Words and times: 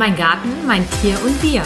Mein 0.00 0.16
Garten, 0.16 0.48
mein 0.66 0.88
Tier 1.02 1.14
und 1.26 1.42
wir. 1.42 1.62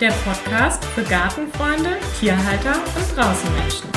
Der 0.00 0.12
Podcast 0.12 0.84
für 0.84 1.02
Gartenfreunde, 1.02 1.96
Tierhalter 2.20 2.76
und 2.76 3.16
Draußenmenschen. 3.16 3.88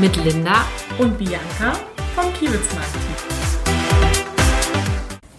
Mit 0.00 0.16
Linda 0.16 0.64
und 0.98 1.16
Bianca 1.16 1.78
vom 2.16 2.32
Kiewitzmarkt. 2.34 2.88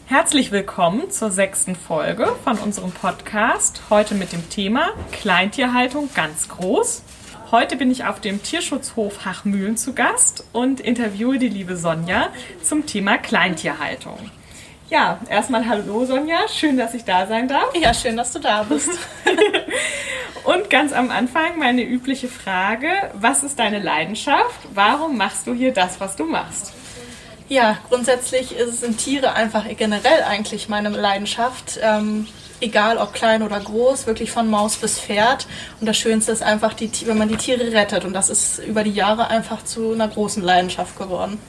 Herzlich 0.06 0.54
willkommen 0.54 1.12
zur 1.12 1.30
sechsten 1.30 1.76
Folge 1.76 2.34
von 2.46 2.58
unserem 2.60 2.94
Podcast. 2.94 3.82
Heute 3.90 4.16
mit 4.16 4.32
dem 4.32 4.50
Thema 4.50 4.94
Kleintierhaltung 5.12 6.10
ganz 6.14 6.48
groß. 6.48 7.04
Heute 7.52 7.76
bin 7.76 7.92
ich 7.92 8.06
auf 8.06 8.22
dem 8.22 8.42
Tierschutzhof 8.42 9.26
Hachmühlen 9.26 9.76
zu 9.76 9.94
Gast 9.94 10.46
und 10.54 10.80
interviewe 10.80 11.38
die 11.38 11.50
liebe 11.50 11.76
Sonja 11.76 12.30
zum 12.64 12.86
Thema 12.86 13.18
Kleintierhaltung. 13.18 14.39
Ja, 14.90 15.20
erstmal 15.30 15.68
hallo 15.68 16.04
Sonja, 16.04 16.48
schön, 16.48 16.76
dass 16.76 16.96
ich 16.96 17.04
da 17.04 17.28
sein 17.28 17.48
darf. 17.48 17.76
Ja, 17.76 17.94
schön, 17.94 18.18
dass 18.18 18.32
du 18.32 18.40
da 18.40 18.64
bist. 18.64 18.90
und 20.44 20.68
ganz 20.72 20.94
am 20.94 21.12
Anfang 21.12 21.60
meine 21.60 21.84
übliche 21.84 22.28
Frage, 22.28 22.88
was 23.14 23.44
ist 23.44 23.60
deine 23.60 23.78
Leidenschaft? 23.78 24.60
Warum 24.74 25.16
machst 25.16 25.46
du 25.46 25.54
hier 25.54 25.74
das, 25.74 26.00
was 26.00 26.16
du 26.16 26.26
machst? 26.26 26.74
Ja, 27.50 27.78
grundsätzlich 27.88 28.56
sind 28.70 28.98
Tiere 28.98 29.34
einfach 29.34 29.66
generell 29.78 30.24
eigentlich 30.24 30.70
meine 30.70 30.90
Leidenschaft. 30.90 31.80
Ähm, 31.84 32.26
egal 32.60 32.98
ob 32.98 33.14
klein 33.14 33.44
oder 33.44 33.60
groß, 33.60 34.08
wirklich 34.08 34.32
von 34.32 34.50
Maus 34.50 34.78
bis 34.78 35.00
Pferd. 35.00 35.46
Und 35.80 35.86
das 35.86 35.98
Schönste 35.98 36.32
ist 36.32 36.42
einfach, 36.42 36.74
die, 36.74 36.90
wenn 37.06 37.18
man 37.20 37.30
die 37.30 37.38
Tiere 37.38 37.74
rettet. 37.74 38.06
Und 38.06 38.14
das 38.14 38.32
ist 38.32 38.58
über 38.58 38.84
die 38.84 38.94
Jahre 38.94 39.28
einfach 39.28 39.64
zu 39.64 39.94
einer 39.94 40.08
großen 40.08 40.42
Leidenschaft 40.42 40.98
geworden. 40.98 41.40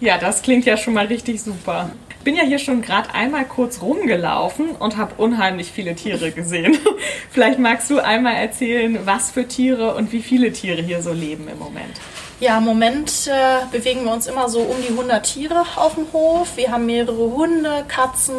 Ja, 0.00 0.18
das 0.18 0.42
klingt 0.42 0.66
ja 0.66 0.76
schon 0.76 0.94
mal 0.94 1.06
richtig 1.06 1.42
super. 1.42 1.90
Ich 2.10 2.24
bin 2.24 2.36
ja 2.36 2.42
hier 2.42 2.58
schon 2.58 2.82
gerade 2.82 3.14
einmal 3.14 3.44
kurz 3.44 3.80
rumgelaufen 3.80 4.70
und 4.70 4.96
habe 4.96 5.14
unheimlich 5.16 5.70
viele 5.70 5.94
Tiere 5.94 6.32
gesehen. 6.32 6.76
Vielleicht 7.30 7.58
magst 7.58 7.88
du 7.88 8.00
einmal 8.00 8.34
erzählen, 8.34 8.98
was 9.04 9.30
für 9.30 9.46
Tiere 9.46 9.94
und 9.94 10.12
wie 10.12 10.22
viele 10.22 10.52
Tiere 10.52 10.82
hier 10.82 11.02
so 11.02 11.12
leben 11.12 11.48
im 11.48 11.58
Moment. 11.58 12.00
Ja, 12.40 12.58
im 12.58 12.64
Moment 12.64 13.28
äh, 13.28 13.64
bewegen 13.72 14.04
wir 14.04 14.12
uns 14.12 14.26
immer 14.26 14.50
so 14.50 14.60
um 14.60 14.76
die 14.86 14.92
100 14.92 15.24
Tiere 15.24 15.64
auf 15.76 15.94
dem 15.94 16.12
Hof. 16.12 16.56
Wir 16.56 16.70
haben 16.70 16.84
mehrere 16.84 17.30
Hunde, 17.30 17.84
Katzen, 17.88 18.34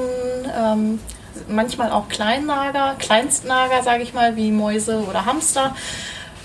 ähm, 0.56 1.00
manchmal 1.48 1.92
auch 1.92 2.08
Kleinnager, 2.08 2.96
Kleinstnager, 3.00 3.82
sage 3.82 4.04
ich 4.04 4.14
mal, 4.14 4.36
wie 4.36 4.52
Mäuse 4.52 5.04
oder 5.10 5.26
Hamster. 5.26 5.76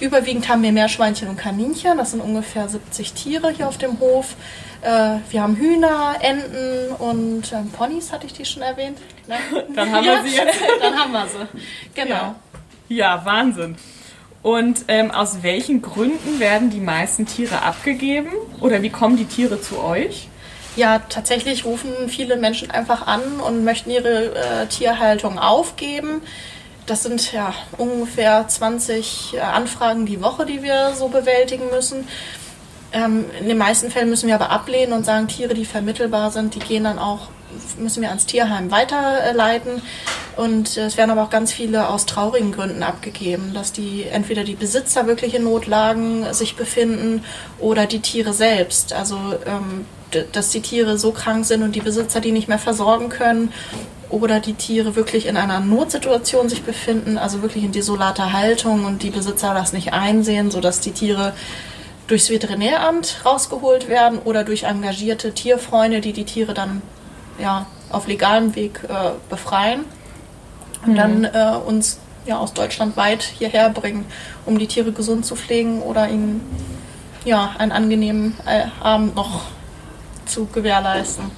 Überwiegend 0.02 0.48
haben 0.48 0.64
wir 0.64 0.72
Meerschweinchen 0.72 1.28
und 1.28 1.36
Kaninchen. 1.36 1.96
Das 1.96 2.10
sind 2.10 2.20
ungefähr 2.20 2.68
70 2.68 3.12
Tiere 3.12 3.50
hier 3.50 3.68
auf 3.68 3.78
dem 3.78 4.00
Hof. 4.00 4.34
Äh, 4.80 5.18
wir 5.30 5.40
haben 5.40 5.54
Hühner, 5.54 6.16
Enten 6.20 6.92
und 6.98 7.52
ähm, 7.52 7.70
Ponys, 7.70 8.10
hatte 8.10 8.26
ich 8.26 8.32
die 8.32 8.44
schon 8.44 8.62
erwähnt? 8.62 8.98
Ne? 9.28 9.36
Dann 9.76 9.92
haben 9.92 10.04
wir 10.04 10.24
sie 10.24 10.34
jetzt. 10.34 10.58
Dann 10.80 10.98
haben 10.98 11.12
wir 11.12 11.28
sie. 11.28 11.46
Genau. 11.94 12.14
Ja, 12.14 12.34
ja 12.88 13.24
Wahnsinn. 13.24 13.76
Und 14.42 14.86
ähm, 14.88 15.12
aus 15.12 15.44
welchen 15.44 15.82
Gründen 15.82 16.40
werden 16.40 16.70
die 16.70 16.80
meisten 16.80 17.24
Tiere 17.24 17.62
abgegeben? 17.62 18.32
Oder 18.58 18.82
wie 18.82 18.90
kommen 18.90 19.16
die 19.16 19.26
Tiere 19.26 19.60
zu 19.60 19.80
euch? 19.80 20.26
Ja, 20.74 20.98
tatsächlich 20.98 21.64
rufen 21.64 22.08
viele 22.08 22.36
Menschen 22.36 22.72
einfach 22.72 23.06
an 23.06 23.38
und 23.38 23.62
möchten 23.62 23.90
ihre 23.90 24.34
äh, 24.34 24.66
Tierhaltung 24.66 25.38
aufgeben. 25.38 26.22
Das 26.86 27.02
sind 27.02 27.32
ja 27.32 27.54
ungefähr 27.78 28.46
20 28.46 29.34
äh, 29.34 29.40
Anfragen 29.40 30.04
die 30.04 30.20
Woche, 30.20 30.46
die 30.46 30.62
wir 30.62 30.94
so 30.94 31.08
bewältigen 31.08 31.70
müssen. 31.70 32.08
Ähm, 32.92 33.24
in 33.40 33.48
den 33.48 33.58
meisten 33.58 33.90
Fällen 33.90 34.10
müssen 34.10 34.26
wir 34.26 34.34
aber 34.34 34.50
ablehnen 34.50 34.92
und 34.92 35.04
sagen, 35.04 35.28
Tiere, 35.28 35.54
die 35.54 35.64
vermittelbar 35.64 36.30
sind, 36.30 36.54
die 36.54 36.58
gehen 36.58 36.84
dann 36.84 36.98
auch, 36.98 37.28
müssen 37.78 38.02
wir 38.02 38.08
ans 38.08 38.26
Tierheim 38.26 38.70
weiterleiten. 38.70 39.82
Und 40.36 40.76
es 40.76 40.96
werden 40.96 41.10
aber 41.10 41.24
auch 41.24 41.30
ganz 41.30 41.52
viele 41.52 41.88
aus 41.88 42.06
traurigen 42.06 42.52
Gründen 42.52 42.82
abgegeben, 42.82 43.52
dass 43.52 43.72
die 43.72 44.04
entweder 44.04 44.44
die 44.44 44.54
Besitzer 44.54 45.06
wirklich 45.06 45.34
in 45.34 45.44
Notlagen 45.44 46.32
sich 46.32 46.56
befinden 46.56 47.24
oder 47.58 47.86
die 47.86 48.00
Tiere 48.00 48.32
selbst. 48.32 48.94
Also 48.94 49.16
ähm, 49.46 49.86
dass 50.32 50.50
die 50.50 50.60
Tiere 50.60 50.98
so 50.98 51.12
krank 51.12 51.44
sind 51.44 51.62
und 51.62 51.74
die 51.74 51.80
Besitzer 51.80 52.20
die 52.20 52.32
nicht 52.32 52.48
mehr 52.48 52.58
versorgen 52.58 53.08
können 53.08 53.52
oder 54.10 54.40
die 54.40 54.54
Tiere 54.54 54.94
wirklich 54.94 55.26
in 55.26 55.36
einer 55.36 55.60
Notsituation 55.60 56.48
sich 56.48 56.62
befinden, 56.62 57.16
also 57.16 57.42
wirklich 57.42 57.64
in 57.64 57.72
desolater 57.72 58.32
Haltung 58.32 58.84
und 58.84 59.02
die 59.02 59.10
Besitzer 59.10 59.54
das 59.54 59.72
nicht 59.72 59.94
einsehen, 59.94 60.50
sodass 60.50 60.80
die 60.80 60.92
Tiere 60.92 61.32
durchs 62.08 62.28
Veterinäramt 62.28 63.22
rausgeholt 63.24 63.88
werden 63.88 64.18
oder 64.18 64.44
durch 64.44 64.64
engagierte 64.64 65.32
Tierfreunde, 65.32 66.02
die 66.02 66.12
die 66.12 66.24
Tiere 66.24 66.52
dann 66.52 66.82
ja, 67.38 67.66
auf 67.90 68.06
legalem 68.06 68.54
Weg 68.54 68.80
äh, 68.84 69.10
befreien 69.28 69.84
und 70.84 70.92
mhm. 70.92 70.96
dann 70.96 71.24
äh, 71.24 71.56
uns 71.66 71.98
ja, 72.26 72.38
aus 72.38 72.52
Deutschland 72.52 72.96
weit 72.96 73.22
hierher 73.22 73.70
bringen, 73.70 74.04
um 74.46 74.58
die 74.58 74.66
Tiere 74.66 74.92
gesund 74.92 75.26
zu 75.26 75.36
pflegen 75.36 75.82
oder 75.82 76.08
ihnen 76.08 76.40
ja, 77.24 77.54
einen 77.58 77.72
angenehmen 77.72 78.34
äh, 78.46 78.64
Abend 78.82 79.14
noch 79.14 79.42
zu 80.26 80.46
gewährleisten. 80.46 81.30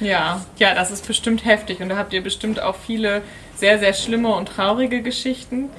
Ja, 0.00 0.42
ja, 0.58 0.74
das 0.74 0.90
ist 0.90 1.06
bestimmt 1.06 1.44
heftig 1.44 1.80
und 1.80 1.88
da 1.88 1.96
habt 1.96 2.12
ihr 2.12 2.22
bestimmt 2.22 2.60
auch 2.60 2.76
viele 2.76 3.22
sehr, 3.56 3.78
sehr 3.78 3.94
schlimme 3.94 4.34
und 4.34 4.48
traurige 4.48 5.02
Geschichten. 5.02 5.70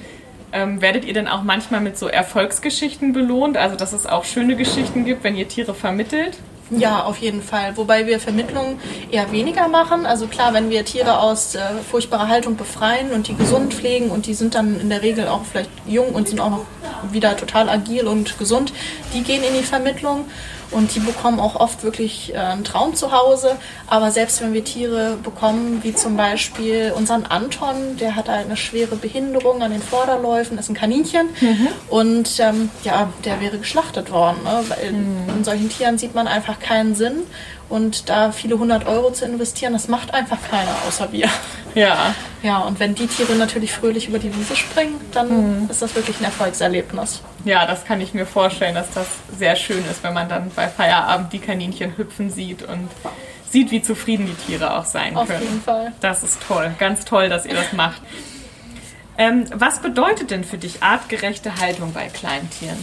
Ähm, 0.50 0.80
werdet 0.80 1.04
ihr 1.04 1.12
denn 1.12 1.28
auch 1.28 1.42
manchmal 1.42 1.80
mit 1.80 1.98
so 1.98 2.08
Erfolgsgeschichten 2.08 3.12
belohnt? 3.12 3.56
Also, 3.56 3.76
dass 3.76 3.92
es 3.92 4.06
auch 4.06 4.24
schöne 4.24 4.56
Geschichten 4.56 5.04
gibt, 5.04 5.22
wenn 5.22 5.36
ihr 5.36 5.46
Tiere 5.46 5.74
vermittelt? 5.74 6.38
Ja, 6.70 7.04
auf 7.04 7.18
jeden 7.18 7.42
Fall. 7.42 7.76
Wobei 7.76 8.06
wir 8.06 8.20
Vermittlungen 8.20 8.78
eher 9.10 9.32
weniger 9.32 9.68
machen. 9.68 10.04
Also 10.04 10.26
klar, 10.26 10.52
wenn 10.52 10.68
wir 10.68 10.84
Tiere 10.84 11.20
aus 11.20 11.54
äh, 11.54 11.60
furchtbarer 11.90 12.28
Haltung 12.28 12.56
befreien 12.56 13.12
und 13.12 13.28
die 13.28 13.34
gesund 13.34 13.72
pflegen 13.72 14.10
und 14.10 14.26
die 14.26 14.34
sind 14.34 14.54
dann 14.54 14.78
in 14.78 14.90
der 14.90 15.02
Regel 15.02 15.28
auch 15.28 15.44
vielleicht 15.44 15.70
jung 15.86 16.10
und 16.10 16.28
sind 16.28 16.40
auch 16.40 16.50
noch 16.50 16.66
wieder 17.10 17.36
total 17.36 17.68
agil 17.68 18.06
und 18.06 18.38
gesund, 18.38 18.72
die 19.14 19.22
gehen 19.22 19.42
in 19.42 19.54
die 19.54 19.62
Vermittlung. 19.62 20.26
Und 20.70 20.94
die 20.94 21.00
bekommen 21.00 21.40
auch 21.40 21.56
oft 21.56 21.82
wirklich 21.82 22.34
äh, 22.34 22.38
einen 22.38 22.64
Traum 22.64 22.94
zu 22.94 23.12
Hause. 23.12 23.56
Aber 23.86 24.10
selbst 24.10 24.40
wenn 24.40 24.52
wir 24.52 24.64
Tiere 24.64 25.16
bekommen, 25.22 25.80
wie 25.82 25.94
zum 25.94 26.16
Beispiel 26.16 26.92
unseren 26.94 27.24
Anton, 27.26 27.96
der 27.98 28.16
hat 28.16 28.28
eine 28.28 28.56
schwere 28.56 28.96
Behinderung 28.96 29.62
an 29.62 29.70
den 29.70 29.82
Vorderläufen, 29.82 30.58
ist 30.58 30.68
ein 30.68 30.74
Kaninchen. 30.74 31.28
Mhm. 31.40 31.68
Und 31.88 32.38
ähm, 32.40 32.70
ja, 32.84 33.12
der 33.24 33.40
wäre 33.40 33.58
geschlachtet 33.58 34.10
worden. 34.10 34.38
Ne? 34.44 34.64
Weil 34.68 34.92
mhm. 34.92 35.38
in 35.38 35.44
solchen 35.44 35.68
Tieren 35.68 35.98
sieht 35.98 36.14
man 36.14 36.26
einfach 36.26 36.58
keinen 36.58 36.94
Sinn. 36.94 37.22
Und 37.68 38.08
da 38.08 38.32
viele 38.32 38.58
hundert 38.58 38.86
Euro 38.86 39.12
zu 39.12 39.26
investieren, 39.26 39.74
das 39.74 39.88
macht 39.88 40.14
einfach 40.14 40.38
keiner 40.50 40.74
außer 40.86 41.12
wir. 41.12 41.28
Ja. 41.74 42.14
Ja, 42.42 42.58
und 42.60 42.80
wenn 42.80 42.94
die 42.94 43.06
Tiere 43.06 43.34
natürlich 43.34 43.72
fröhlich 43.72 44.08
über 44.08 44.18
die 44.18 44.34
Wiese 44.34 44.56
springen, 44.56 45.00
dann 45.12 45.62
mhm. 45.64 45.70
ist 45.70 45.82
das 45.82 45.94
wirklich 45.94 46.18
ein 46.20 46.24
Erfolgserlebnis. 46.24 47.20
Ja, 47.44 47.66
das 47.66 47.84
kann 47.84 48.00
ich 48.00 48.14
mir 48.14 48.26
vorstellen, 48.26 48.74
dass 48.74 48.90
das 48.92 49.06
sehr 49.36 49.54
schön 49.56 49.84
ist, 49.90 50.02
wenn 50.02 50.14
man 50.14 50.28
dann 50.28 50.50
bei 50.54 50.68
Feierabend 50.68 51.32
die 51.32 51.40
Kaninchen 51.40 51.96
hüpfen 51.96 52.30
sieht 52.30 52.62
und 52.62 52.88
sieht, 53.50 53.70
wie 53.70 53.82
zufrieden 53.82 54.26
die 54.26 54.46
Tiere 54.46 54.78
auch 54.78 54.84
sein 54.84 55.16
Auf 55.16 55.26
können. 55.26 55.42
Auf 55.42 55.44
jeden 55.44 55.62
Fall. 55.62 55.92
Das 56.00 56.22
ist 56.22 56.38
toll, 56.46 56.70
ganz 56.78 57.04
toll, 57.04 57.28
dass 57.28 57.44
ihr 57.44 57.54
das 57.54 57.72
macht. 57.72 58.00
Ähm, 59.18 59.46
was 59.52 59.80
bedeutet 59.80 60.30
denn 60.30 60.44
für 60.44 60.58
dich 60.58 60.82
artgerechte 60.82 61.56
Haltung 61.56 61.92
bei 61.92 62.06
Kleintieren? 62.06 62.78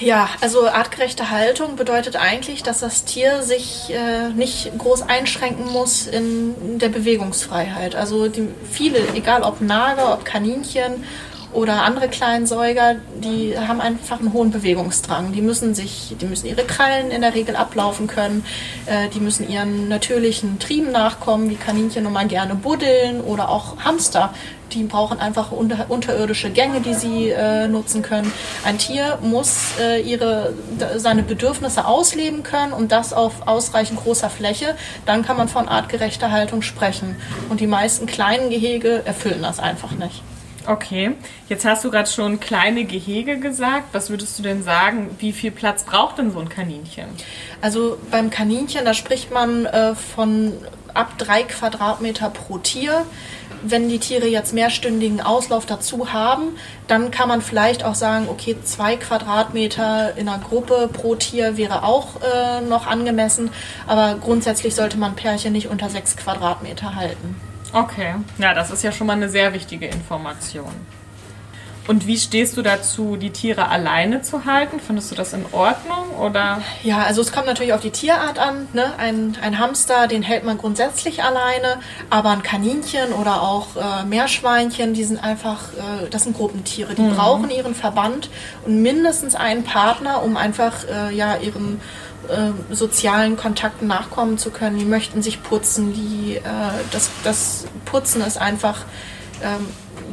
Ja, 0.00 0.28
also 0.40 0.68
artgerechte 0.68 1.30
Haltung 1.30 1.76
bedeutet 1.76 2.16
eigentlich, 2.16 2.62
dass 2.62 2.80
das 2.80 3.04
Tier 3.04 3.42
sich 3.42 3.90
äh, 3.90 4.28
nicht 4.30 4.76
groß 4.78 5.02
einschränken 5.02 5.72
muss 5.72 6.06
in 6.06 6.78
der 6.78 6.88
Bewegungsfreiheit. 6.88 7.94
Also 7.94 8.28
die, 8.28 8.48
viele, 8.70 8.98
egal 9.14 9.42
ob 9.42 9.60
Nager, 9.60 10.12
ob 10.12 10.24
Kaninchen 10.24 11.04
oder 11.52 11.82
andere 11.84 12.08
Kleinsäuger, 12.08 12.96
die 13.24 13.58
haben 13.58 13.80
einfach 13.80 14.20
einen 14.20 14.34
hohen 14.34 14.50
Bewegungsdrang. 14.50 15.32
Die 15.32 15.40
müssen 15.40 15.74
sich, 15.74 16.14
die 16.20 16.26
müssen 16.26 16.46
ihre 16.46 16.64
Krallen 16.64 17.10
in 17.10 17.22
der 17.22 17.34
Regel 17.34 17.56
ablaufen 17.56 18.06
können, 18.06 18.44
äh, 18.84 19.08
die 19.08 19.20
müssen 19.20 19.48
ihren 19.48 19.88
natürlichen 19.88 20.58
Trieben 20.58 20.92
nachkommen, 20.92 21.48
wie 21.48 21.56
Kaninchen 21.56 22.04
nun 22.04 22.12
mal 22.12 22.26
gerne 22.26 22.54
buddeln 22.54 23.22
oder 23.22 23.48
auch 23.48 23.78
Hamster. 23.84 24.34
Die 24.72 24.84
brauchen 24.84 25.18
einfach 25.20 25.52
unter, 25.52 25.86
unterirdische 25.88 26.50
Gänge, 26.50 26.80
die 26.80 26.94
sie 26.94 27.30
äh, 27.30 27.68
nutzen 27.68 28.02
können. 28.02 28.32
Ein 28.64 28.78
Tier 28.78 29.18
muss 29.22 29.78
äh, 29.80 30.00
ihre, 30.00 30.54
seine 30.96 31.22
Bedürfnisse 31.22 31.86
ausleben 31.86 32.42
können 32.42 32.72
und 32.72 32.92
das 32.92 33.12
auf 33.12 33.46
ausreichend 33.46 34.00
großer 34.00 34.30
Fläche. 34.30 34.74
Dann 35.04 35.24
kann 35.24 35.36
man 35.36 35.48
von 35.48 35.68
artgerechter 35.68 36.30
Haltung 36.30 36.62
sprechen. 36.62 37.16
Und 37.48 37.60
die 37.60 37.66
meisten 37.66 38.06
kleinen 38.06 38.50
Gehege 38.50 39.02
erfüllen 39.04 39.42
das 39.42 39.58
einfach 39.58 39.92
nicht. 39.92 40.22
Okay, 40.68 41.12
jetzt 41.48 41.64
hast 41.64 41.84
du 41.84 41.92
gerade 41.92 42.10
schon 42.10 42.40
kleine 42.40 42.84
Gehege 42.84 43.38
gesagt. 43.38 43.88
Was 43.92 44.10
würdest 44.10 44.36
du 44.38 44.42
denn 44.42 44.64
sagen, 44.64 45.10
wie 45.20 45.32
viel 45.32 45.52
Platz 45.52 45.84
braucht 45.84 46.18
denn 46.18 46.32
so 46.32 46.40
ein 46.40 46.48
Kaninchen? 46.48 47.06
Also 47.60 47.98
beim 48.10 48.30
Kaninchen, 48.30 48.84
da 48.84 48.92
spricht 48.92 49.30
man 49.30 49.66
äh, 49.66 49.94
von 49.94 50.52
ab 50.92 51.18
drei 51.18 51.44
Quadratmeter 51.44 52.30
pro 52.30 52.58
Tier. 52.58 53.04
Wenn 53.62 53.88
die 53.88 53.98
Tiere 53.98 54.26
jetzt 54.26 54.52
mehrstündigen 54.52 55.20
Auslauf 55.20 55.66
dazu 55.66 56.12
haben, 56.12 56.56
dann 56.86 57.10
kann 57.10 57.28
man 57.28 57.42
vielleicht 57.42 57.84
auch 57.84 57.94
sagen, 57.94 58.28
okay, 58.28 58.56
zwei 58.64 58.96
Quadratmeter 58.96 60.16
in 60.16 60.28
einer 60.28 60.42
Gruppe 60.42 60.88
pro 60.92 61.14
Tier 61.14 61.56
wäre 61.56 61.82
auch 61.82 62.20
äh, 62.22 62.60
noch 62.60 62.86
angemessen. 62.86 63.50
Aber 63.86 64.16
grundsätzlich 64.20 64.74
sollte 64.74 64.98
man 64.98 65.16
Pärchen 65.16 65.52
nicht 65.52 65.68
unter 65.68 65.88
sechs 65.90 66.16
Quadratmeter 66.16 66.94
halten. 66.94 67.36
Okay, 67.72 68.14
ja, 68.38 68.54
das 68.54 68.70
ist 68.70 68.82
ja 68.82 68.92
schon 68.92 69.06
mal 69.06 69.14
eine 69.14 69.28
sehr 69.28 69.52
wichtige 69.52 69.86
Information. 69.86 70.72
Und 71.86 72.06
wie 72.06 72.18
stehst 72.18 72.56
du 72.56 72.62
dazu, 72.62 73.16
die 73.16 73.30
Tiere 73.30 73.68
alleine 73.68 74.22
zu 74.22 74.44
halten? 74.44 74.80
Findest 74.80 75.10
du 75.10 75.14
das 75.14 75.32
in 75.32 75.44
Ordnung 75.52 76.10
oder? 76.18 76.60
Ja, 76.82 77.02
also 77.02 77.20
es 77.20 77.32
kommt 77.32 77.46
natürlich 77.46 77.72
auf 77.72 77.80
die 77.80 77.90
Tierart 77.90 78.38
an. 78.38 78.66
Ne? 78.72 78.92
Ein, 78.98 79.36
ein 79.40 79.58
Hamster, 79.58 80.08
den 80.08 80.22
hält 80.22 80.44
man 80.44 80.58
grundsätzlich 80.58 81.22
alleine, 81.22 81.78
aber 82.10 82.30
ein 82.30 82.42
Kaninchen 82.42 83.12
oder 83.12 83.42
auch 83.42 83.68
äh, 83.76 84.04
Meerschweinchen, 84.04 84.94
die 84.94 85.04
sind 85.04 85.22
einfach, 85.22 85.72
äh, 85.74 86.08
das 86.10 86.24
sind 86.24 86.36
Gruppentiere. 86.36 86.94
Die 86.94 87.02
mhm. 87.02 87.14
brauchen 87.14 87.50
ihren 87.50 87.74
Verband 87.74 88.30
und 88.64 88.82
mindestens 88.82 89.34
einen 89.34 89.62
Partner, 89.62 90.22
um 90.22 90.36
einfach 90.36 90.84
äh, 90.88 91.14
ja 91.14 91.36
ihren 91.36 91.80
äh, 92.28 92.74
sozialen 92.74 93.36
Kontakten 93.36 93.86
nachkommen 93.86 94.38
zu 94.38 94.50
können. 94.50 94.78
Die 94.78 94.84
möchten 94.84 95.22
sich 95.22 95.42
putzen. 95.42 95.92
Die, 95.92 96.36
äh, 96.36 96.42
das, 96.90 97.10
das 97.22 97.66
Putzen 97.84 98.22
ist 98.22 98.38
einfach 98.38 98.80
ähm, 99.42 99.68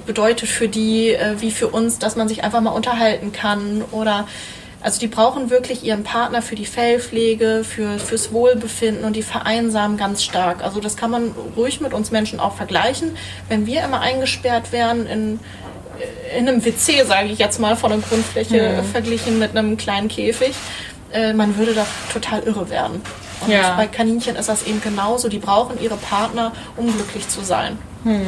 bedeutet 0.05 0.49
für 0.49 0.67
die 0.67 1.09
äh, 1.09 1.35
wie 1.39 1.51
für 1.51 1.69
uns, 1.69 1.99
dass 1.99 2.15
man 2.15 2.27
sich 2.27 2.43
einfach 2.43 2.61
mal 2.61 2.71
unterhalten 2.71 3.31
kann 3.31 3.83
oder 3.91 4.27
also 4.83 4.99
die 4.99 5.07
brauchen 5.07 5.49
wirklich 5.49 5.83
ihren 5.83 6.03
Partner 6.03 6.41
für 6.41 6.55
die 6.55 6.65
Fellpflege, 6.65 7.63
für, 7.63 7.99
fürs 7.99 8.33
Wohlbefinden 8.33 9.05
und 9.05 9.15
die 9.15 9.23
vereinsamen 9.23 9.95
ganz 9.95 10.23
stark. 10.23 10.61
Also 10.61 10.81
das 10.81 10.97
kann 10.97 11.09
man 11.09 11.31
ruhig 11.55 11.79
mit 11.79 11.93
uns 11.93 12.11
Menschen 12.11 12.41
auch 12.41 12.55
vergleichen. 12.55 13.15
Wenn 13.47 13.65
wir 13.65 13.81
immer 13.85 14.01
eingesperrt 14.01 14.73
wären 14.73 15.07
in, 15.07 15.39
in 16.37 16.49
einem 16.49 16.65
WC, 16.65 17.05
sage 17.05 17.29
ich 17.29 17.39
jetzt 17.39 17.61
mal, 17.61 17.77
von 17.77 17.91
der 17.91 17.99
Grundfläche 17.99 18.81
mhm. 18.81 18.85
verglichen 18.85 19.39
mit 19.39 19.55
einem 19.55 19.77
kleinen 19.77 20.09
Käfig, 20.09 20.53
äh, 21.13 21.31
man 21.31 21.57
würde 21.57 21.73
da 21.73 21.85
total 22.11 22.43
irre 22.43 22.69
werden. 22.69 23.01
Und 23.39 23.51
ja. 23.51 23.75
bei 23.77 23.87
Kaninchen 23.87 24.35
ist 24.35 24.49
das 24.49 24.63
eben 24.63 24.81
genauso. 24.81 25.29
Die 25.29 25.39
brauchen 25.39 25.81
ihre 25.81 25.95
Partner, 25.95 26.51
um 26.75 26.93
glücklich 26.93 27.29
zu 27.29 27.41
sein. 27.41 27.77
Hm. 28.03 28.25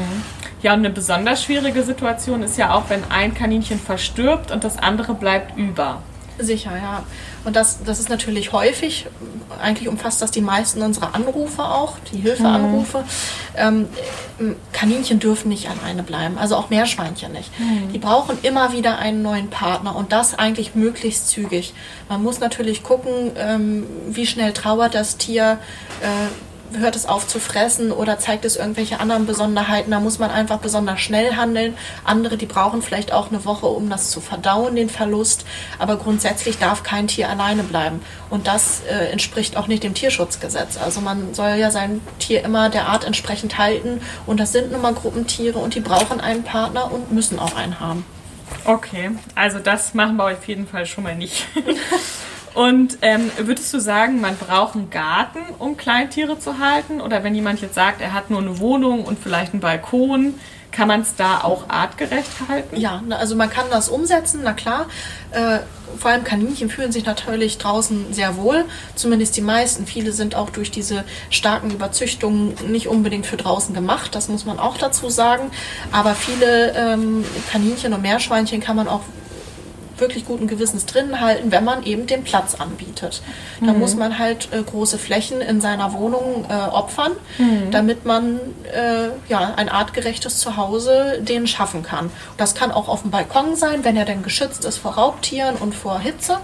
Ja, 0.66 0.74
und 0.74 0.80
eine 0.80 0.90
besonders 0.90 1.44
schwierige 1.44 1.84
Situation 1.84 2.42
ist 2.42 2.58
ja 2.58 2.74
auch, 2.74 2.90
wenn 2.90 3.04
ein 3.12 3.36
Kaninchen 3.36 3.80
verstirbt 3.80 4.50
und 4.50 4.64
das 4.64 4.80
andere 4.80 5.14
bleibt 5.14 5.56
über. 5.60 6.02
Sicher, 6.40 6.72
ja. 6.76 7.04
Und 7.44 7.56
das, 7.56 7.84
das 7.84 8.00
ist 8.00 8.10
natürlich 8.10 8.52
häufig, 8.52 9.06
eigentlich 9.62 9.88
umfasst 9.88 10.24
das 10.24 10.32
die 10.32 10.42
meisten 10.42 10.82
unserer 10.82 11.14
Anrufe 11.14 11.64
auch, 11.64 12.00
die 12.12 12.18
Hilfeanrufe. 12.18 13.02
Mhm. 13.56 13.88
Ähm, 14.40 14.56
Kaninchen 14.74 15.20
dürfen 15.20 15.50
nicht 15.50 15.70
alleine 15.70 16.02
bleiben, 16.02 16.40
also 16.40 16.56
auch 16.56 16.72
Meerschweinchen 16.72 17.32
nicht. 17.32 17.52
Mhm. 17.60 17.94
Die 17.94 18.00
brauchen 18.00 18.36
immer 18.42 18.74
wieder 18.74 18.98
einen 18.98 19.22
neuen 19.22 19.52
Partner 19.52 19.96
und 19.96 20.14
das 20.14 20.34
eigentlich 20.34 20.74
möglichst 20.74 21.30
zügig. 21.30 21.76
Man 22.10 22.24
muss 22.24 22.40
natürlich 22.40 22.82
gucken, 22.82 23.34
ähm, 23.38 23.86
wie 24.08 24.26
schnell 24.26 24.52
trauert 24.52 24.96
das 24.96 25.18
Tier. 25.18 25.60
Äh, 26.02 26.08
hört 26.74 26.96
es 26.96 27.06
auf 27.06 27.28
zu 27.28 27.40
fressen 27.40 27.92
oder 27.92 28.20
zeigt 28.20 28.46
es 28.46 28.56
irgendwelche 28.56 29.00
anderen 29.00 29.26
Besonderheiten. 29.26 29.92
Da 29.92 30.00
muss 30.00 30.20
man 30.20 30.32
einfach 30.32 30.60
besonders 30.60 31.00
schnell 31.00 31.36
handeln. 31.36 31.76
Andere, 32.04 32.38
die 32.38 32.46
brauchen 32.46 32.82
vielleicht 32.82 33.14
auch 33.14 33.30
eine 33.30 33.46
Woche, 33.46 33.68
um 33.68 33.90
das 33.90 34.12
zu 34.12 34.22
verdauen, 34.22 34.76
den 34.76 34.90
Verlust. 34.90 35.46
Aber 35.80 35.98
grundsätzlich 35.98 36.58
darf 36.58 36.84
kein 36.84 37.08
Tier 37.08 37.30
alleine 37.30 37.64
bleiben. 37.64 38.02
Und 38.30 38.48
das 38.48 38.82
äh, 38.90 39.12
entspricht 39.12 39.58
auch 39.58 39.68
nicht 39.68 39.84
dem 39.84 39.94
Tierschutzgesetz. 39.94 40.78
Also 40.78 41.02
man 41.02 41.34
soll 41.34 41.56
ja 41.56 41.72
sein 41.72 42.02
Tier 42.20 42.44
immer 42.44 42.70
der 42.70 42.88
Art 42.88 43.06
entsprechend 43.06 43.58
halten. 43.58 44.02
Und 44.26 44.40
das 44.40 44.52
sind 44.52 44.72
nun 44.72 44.82
mal 44.82 44.94
Gruppentiere 44.94 45.60
und 45.60 45.76
die 45.76 45.82
brauchen 45.82 46.20
einen 46.20 46.44
Partner 46.44 46.92
und 46.92 47.12
müssen 47.12 47.40
auch 47.40 47.56
einen 47.56 47.80
haben. 47.80 48.06
Okay, 48.66 49.12
also 49.36 49.60
das 49.60 49.94
machen 49.94 50.18
wir 50.18 50.26
auf 50.26 50.48
jeden 50.48 50.68
Fall 50.68 50.86
schon 50.86 51.04
mal 51.04 51.16
nicht. 51.16 51.46
Und 52.56 53.00
ähm, 53.02 53.30
würdest 53.38 53.74
du 53.74 53.80
sagen, 53.80 54.22
man 54.22 54.38
braucht 54.38 54.76
einen 54.76 54.90
Garten, 54.90 55.40
um 55.60 55.76
Kleintiere 55.76 56.40
zu 56.40 56.58
halten? 56.58 57.02
Oder 57.02 57.24
wenn 57.24 57.36
jemand 57.36 57.62
jetzt 57.62 57.76
sagt, 57.76 58.02
er 58.02 58.14
hat 58.14 58.30
nur 58.30 58.40
eine 58.40 58.60
Wohnung 58.60 59.04
und 59.04 59.20
vielleicht 59.20 59.52
einen 59.52 59.60
Balkon, 59.60 60.36
kann 60.72 60.88
man 60.88 61.02
es 61.02 61.16
da 61.16 61.42
auch 61.42 61.70
artgerecht 61.70 62.30
halten? 62.50 62.78
Ja, 62.78 63.02
also 63.10 63.36
man 63.36 63.50
kann 63.50 63.66
das 63.72 63.90
umsetzen, 63.90 64.42
na 64.44 64.54
klar. 64.54 64.88
Äh, 65.32 65.60
vor 65.98 66.12
allem 66.12 66.24
Kaninchen 66.24 66.70
fühlen 66.70 66.92
sich 66.92 67.06
natürlich 67.06 67.58
draußen 67.58 68.14
sehr 68.14 68.36
wohl, 68.38 68.66
zumindest 68.96 69.38
die 69.38 69.42
meisten. 69.42 69.86
Viele 69.86 70.12
sind 70.12 70.36
auch 70.36 70.50
durch 70.50 70.72
diese 70.72 71.04
starken 71.30 71.72
Überzüchtungen 71.72 72.56
nicht 72.68 72.88
unbedingt 72.88 73.26
für 73.26 73.38
draußen 73.38 73.74
gemacht, 73.74 74.16
das 74.16 74.28
muss 74.28 74.46
man 74.46 74.60
auch 74.60 74.78
dazu 74.78 75.10
sagen. 75.10 75.52
Aber 75.92 76.14
viele 76.14 76.74
ähm, 76.74 77.24
Kaninchen 77.52 77.94
und 77.94 78.02
Meerschweinchen 78.02 78.60
kann 78.60 78.76
man 78.76 78.88
auch 78.90 79.02
wirklich 79.98 80.26
guten 80.26 80.48
Gewissens 80.48 80.86
drin 80.86 81.22
halten, 81.22 81.52
wenn 81.52 81.64
man 81.64 81.84
eben 81.84 82.08
den 82.08 82.24
Platz 82.24 82.56
anbietet. 82.56 83.22
Da 83.62 83.74
mhm. 83.74 83.80
muss 83.80 83.96
man 83.96 84.20
halt 84.20 84.50
äh, 84.52 84.62
große 84.62 84.98
Flächen 84.98 85.42
in 85.42 85.62
seiner 85.62 85.94
Wohnung 85.94 86.46
äh, 86.50 86.54
opfern, 86.54 87.14
mhm. 87.38 87.72
damit 87.72 88.06
man 88.06 88.40
äh, 88.74 89.10
ja, 89.30 89.54
ein 89.56 89.70
artgerechtes 89.70 90.40
Zuhause 90.40 91.22
denen 91.22 91.48
schaffen 91.48 91.84
kann. 91.84 92.12
Das 92.38 92.56
kann 92.56 92.72
auch 92.72 92.88
auf 92.88 93.02
dem 93.02 93.12
Balkon 93.12 93.56
sein, 93.56 93.84
wenn 93.84 93.96
er 93.96 94.06
denn 94.06 94.24
geschützt 94.24 94.66
ist 94.66 94.78
vor 94.78 94.96
Raubtieren 94.96 95.56
und 95.56 95.74
vor 95.74 96.00
Hitze 96.00 96.38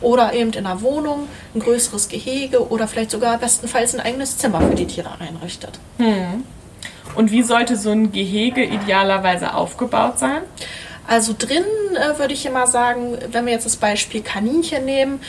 oder 0.00 0.32
eben 0.32 0.52
in 0.52 0.66
einer 0.66 0.82
Wohnung 0.82 1.28
ein 1.54 1.60
größeres 1.60 2.08
Gehege 2.08 2.68
oder 2.70 2.88
vielleicht 2.88 3.10
sogar 3.10 3.38
bestenfalls 3.38 3.94
ein 3.94 4.00
eigenes 4.00 4.38
Zimmer 4.38 4.60
für 4.60 4.74
die 4.74 4.86
Tiere 4.86 5.10
einrichtet. 5.20 5.78
Mhm. 5.98 6.44
Und 7.14 7.32
wie 7.32 7.42
sollte 7.42 7.76
so 7.76 7.90
ein 7.90 8.12
Gehege 8.12 8.64
idealerweise 8.64 9.54
aufgebaut 9.54 10.18
sein? 10.18 10.42
Also 11.08 11.34
drin 11.36 11.64
äh, 11.94 12.18
würde 12.18 12.34
ich 12.34 12.44
immer 12.46 12.66
sagen, 12.66 13.16
wenn 13.32 13.46
wir 13.46 13.52
jetzt 13.54 13.64
das 13.66 13.76
Beispiel 13.76 14.22
Kaninchen 14.22 14.84
nehmen, 14.84 15.20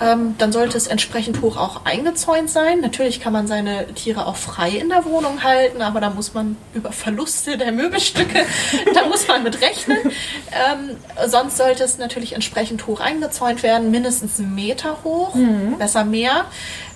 ähm, 0.00 0.34
dann 0.38 0.52
sollte 0.52 0.76
es 0.76 0.86
entsprechend 0.86 1.42
hoch 1.42 1.56
auch 1.56 1.84
eingezäunt 1.84 2.50
sein. 2.50 2.80
Natürlich 2.80 3.20
kann 3.20 3.32
man 3.32 3.46
seine 3.46 3.86
Tiere 3.94 4.26
auch 4.26 4.36
frei 4.36 4.70
in 4.70 4.88
der 4.88 5.04
Wohnung 5.04 5.42
halten, 5.42 5.82
aber 5.82 6.00
da 6.00 6.10
muss 6.10 6.34
man 6.34 6.56
über 6.74 6.92
Verluste 6.92 7.56
der 7.56 7.72
Möbelstücke, 7.72 8.46
da 8.94 9.06
muss 9.06 9.26
man 9.26 9.42
mit 9.42 9.60
rechnen. 9.60 9.98
Ähm, 10.04 10.96
sonst 11.26 11.56
sollte 11.56 11.84
es 11.84 11.98
natürlich 11.98 12.34
entsprechend 12.34 12.86
hoch 12.86 13.00
eingezäunt 13.00 13.62
werden, 13.62 13.90
mindestens 13.90 14.38
einen 14.38 14.54
Meter 14.54 14.98
hoch, 15.04 15.34
mhm. 15.34 15.78
besser 15.78 16.04
mehr. 16.04 16.46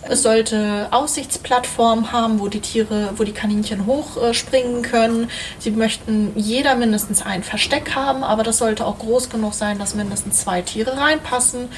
Es 0.09 0.23
sollte 0.23 0.89
Aussichtsplattformen 0.91 2.11
haben, 2.11 2.41
wo 2.41 2.49
die 2.49 2.61
Tiere, 2.61 3.11
wo 3.17 3.23
die 3.23 3.33
Kaninchen 3.33 3.87
hochspringen 3.87 4.83
können. 4.83 5.31
Sie 5.61 5.71
möchten 5.71 6.33
jeder 6.35 6.75
mindestens 6.75 7.25
ein 7.25 7.45
Versteck 7.45 7.95
haben, 7.95 8.25
aber 8.25 8.43
das 8.43 8.59
sollte 8.59 8.85
auch 8.85 8.99
groß 8.99 9.31
genug 9.31 9.55
sein, 9.55 9.79
dass 9.79 9.95
mindestens 9.95 10.39
zwei 10.39 10.61
Tiere 10.63 10.97
reinpassen. 10.97 11.69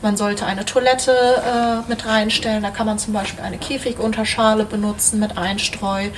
Man 0.00 0.16
sollte 0.16 0.46
eine 0.46 0.64
Toilette 0.64 1.12
äh, 1.12 1.88
mit 1.88 2.06
reinstellen. 2.06 2.62
Da 2.62 2.70
kann 2.70 2.86
man 2.86 2.98
zum 2.98 3.14
Beispiel 3.14 3.42
eine 3.44 3.58
Käfigunterschale 3.58 4.64
benutzen 4.64 5.18
mit 5.18 5.36
Einstreu. 5.36 6.08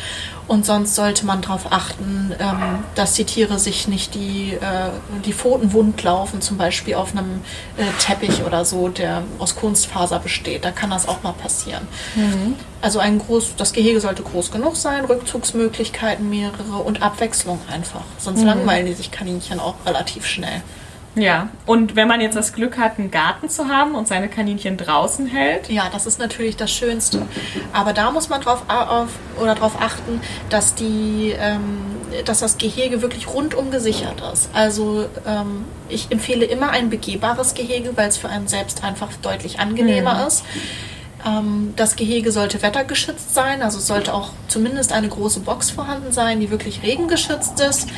Und 0.47 0.67
sonst 0.67 0.95
sollte 0.95 1.25
man 1.25 1.41
darauf 1.41 1.73
achten, 1.73 2.35
ähm, 2.39 2.85
dass 2.95 3.15
die 3.15 3.25
Tiere 3.25 3.59
sich 3.59 3.89
nicht 3.89 4.15
die, 4.15 4.53
äh, 4.53 4.91
die 5.25 5.33
Pfoten 5.33 5.73
wund 5.73 6.03
laufen, 6.03 6.43
zum 6.43 6.59
Beispiel 6.59 6.95
auf 6.97 7.13
einem 7.13 7.41
äh, 7.77 7.85
Teppich 7.99 8.43
oder 8.45 8.65
so, 8.65 8.89
der 8.89 9.23
aus 9.39 9.57
Kunstfaser 9.57 10.19
besteht. 10.19 10.65
Da 10.65 10.71
kann 10.71 10.91
das 10.91 11.09
auch 11.09 11.23
mal 11.23 11.33
passieren. 11.33 11.89
Mhm. 12.15 12.57
Also 12.83 12.99
ein 12.99 13.19
groß, 13.19 13.57
das 13.57 13.73
Gehege 13.73 14.01
sollte 14.01 14.23
groß 14.23 14.51
genug 14.51 14.77
sein, 14.77 15.07
Rückzugsmöglichkeiten 15.07 16.29
mehrere 16.29 16.77
und 16.85 17.03
Abwechslung 17.03 17.59
einfach. 17.73 18.05
Sonst 18.19 18.41
mhm. 18.41 18.49
langweilen 18.49 18.87
die 18.87 18.93
sich 18.93 19.11
Kaninchen 19.11 19.61
auch 19.61 19.77
relativ 19.87 20.27
schnell. 20.27 20.63
Ja, 21.17 21.49
und 21.67 21.95
wenn 21.95 22.09
man 22.09 22.21
jetzt 22.21 22.37
das 22.37 22.53
Glück 22.53 22.77
hat, 22.77 22.99
einen 22.99 23.11
Garten 23.11 23.49
zu 23.49 23.69
haben 23.69 23.95
und 23.95 24.09
seine 24.09 24.29
Kaninchen 24.29 24.77
draußen 24.77 25.27
hält? 25.27 25.69
Ja, 25.71 25.89
das 25.93 26.07
ist 26.07 26.19
natürlich 26.19 26.57
das 26.57 26.73
Schönste. 26.73 27.23
Aber 27.73 27.93
da 27.93 28.11
muss 28.11 28.29
man 28.29 28.41
drauf, 28.41 28.65
auf, 28.69 29.11
oder 29.41 29.55
darauf 29.55 29.81
achten, 29.81 30.21
dass, 30.51 30.75
die, 30.75 31.35
ähm, 31.39 31.79
dass 32.25 32.41
das 32.41 32.59
Gehege 32.59 33.01
wirklich 33.01 33.29
rundum 33.29 33.71
gesichert 33.71 34.23
ist. 34.33 34.51
Also 34.53 35.07
ähm, 35.27 35.65
ich 35.89 36.11
empfehle 36.11 36.47
immer 36.47 36.71
ein 36.71 36.91
begehbares 36.91 37.55
Gehege, 37.55 37.97
weil 37.97 38.09
es 38.09 38.17
für 38.17 38.29
einen 38.29 38.49
selbst 38.49 38.83
einfach 38.83 39.11
deutlich 39.23 39.61
angenehmer 39.61 40.15
mhm. 40.15 40.27
ist. 40.27 40.45
Ähm, 41.25 41.75
das 41.77 41.95
Gehege 41.95 42.33
sollte 42.33 42.61
wettergeschützt 42.61 43.35
sein, 43.35 43.63
also 43.63 43.79
es 43.79 43.87
sollte 43.87 44.13
auch 44.13 44.31
zumindest 44.49 44.93
eine 44.93 45.09
große 45.09 45.41
Box 45.41 45.71
vorhanden 45.71 46.13
sein, 46.13 46.41
die 46.41 46.51
wirklich 46.51 46.83
regengeschützt 46.83 47.61
ist. 47.61 47.89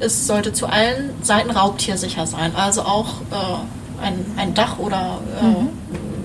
Es 0.00 0.26
sollte 0.26 0.52
zu 0.52 0.66
allen 0.66 1.10
Seiten 1.22 1.50
raubtiersicher 1.50 2.26
sein. 2.26 2.56
Also 2.56 2.82
auch 2.82 3.20
äh, 3.30 4.04
ein, 4.04 4.24
ein 4.36 4.54
Dach 4.54 4.78
oder 4.78 5.20
äh, 5.40 5.44
mhm. 5.44 5.68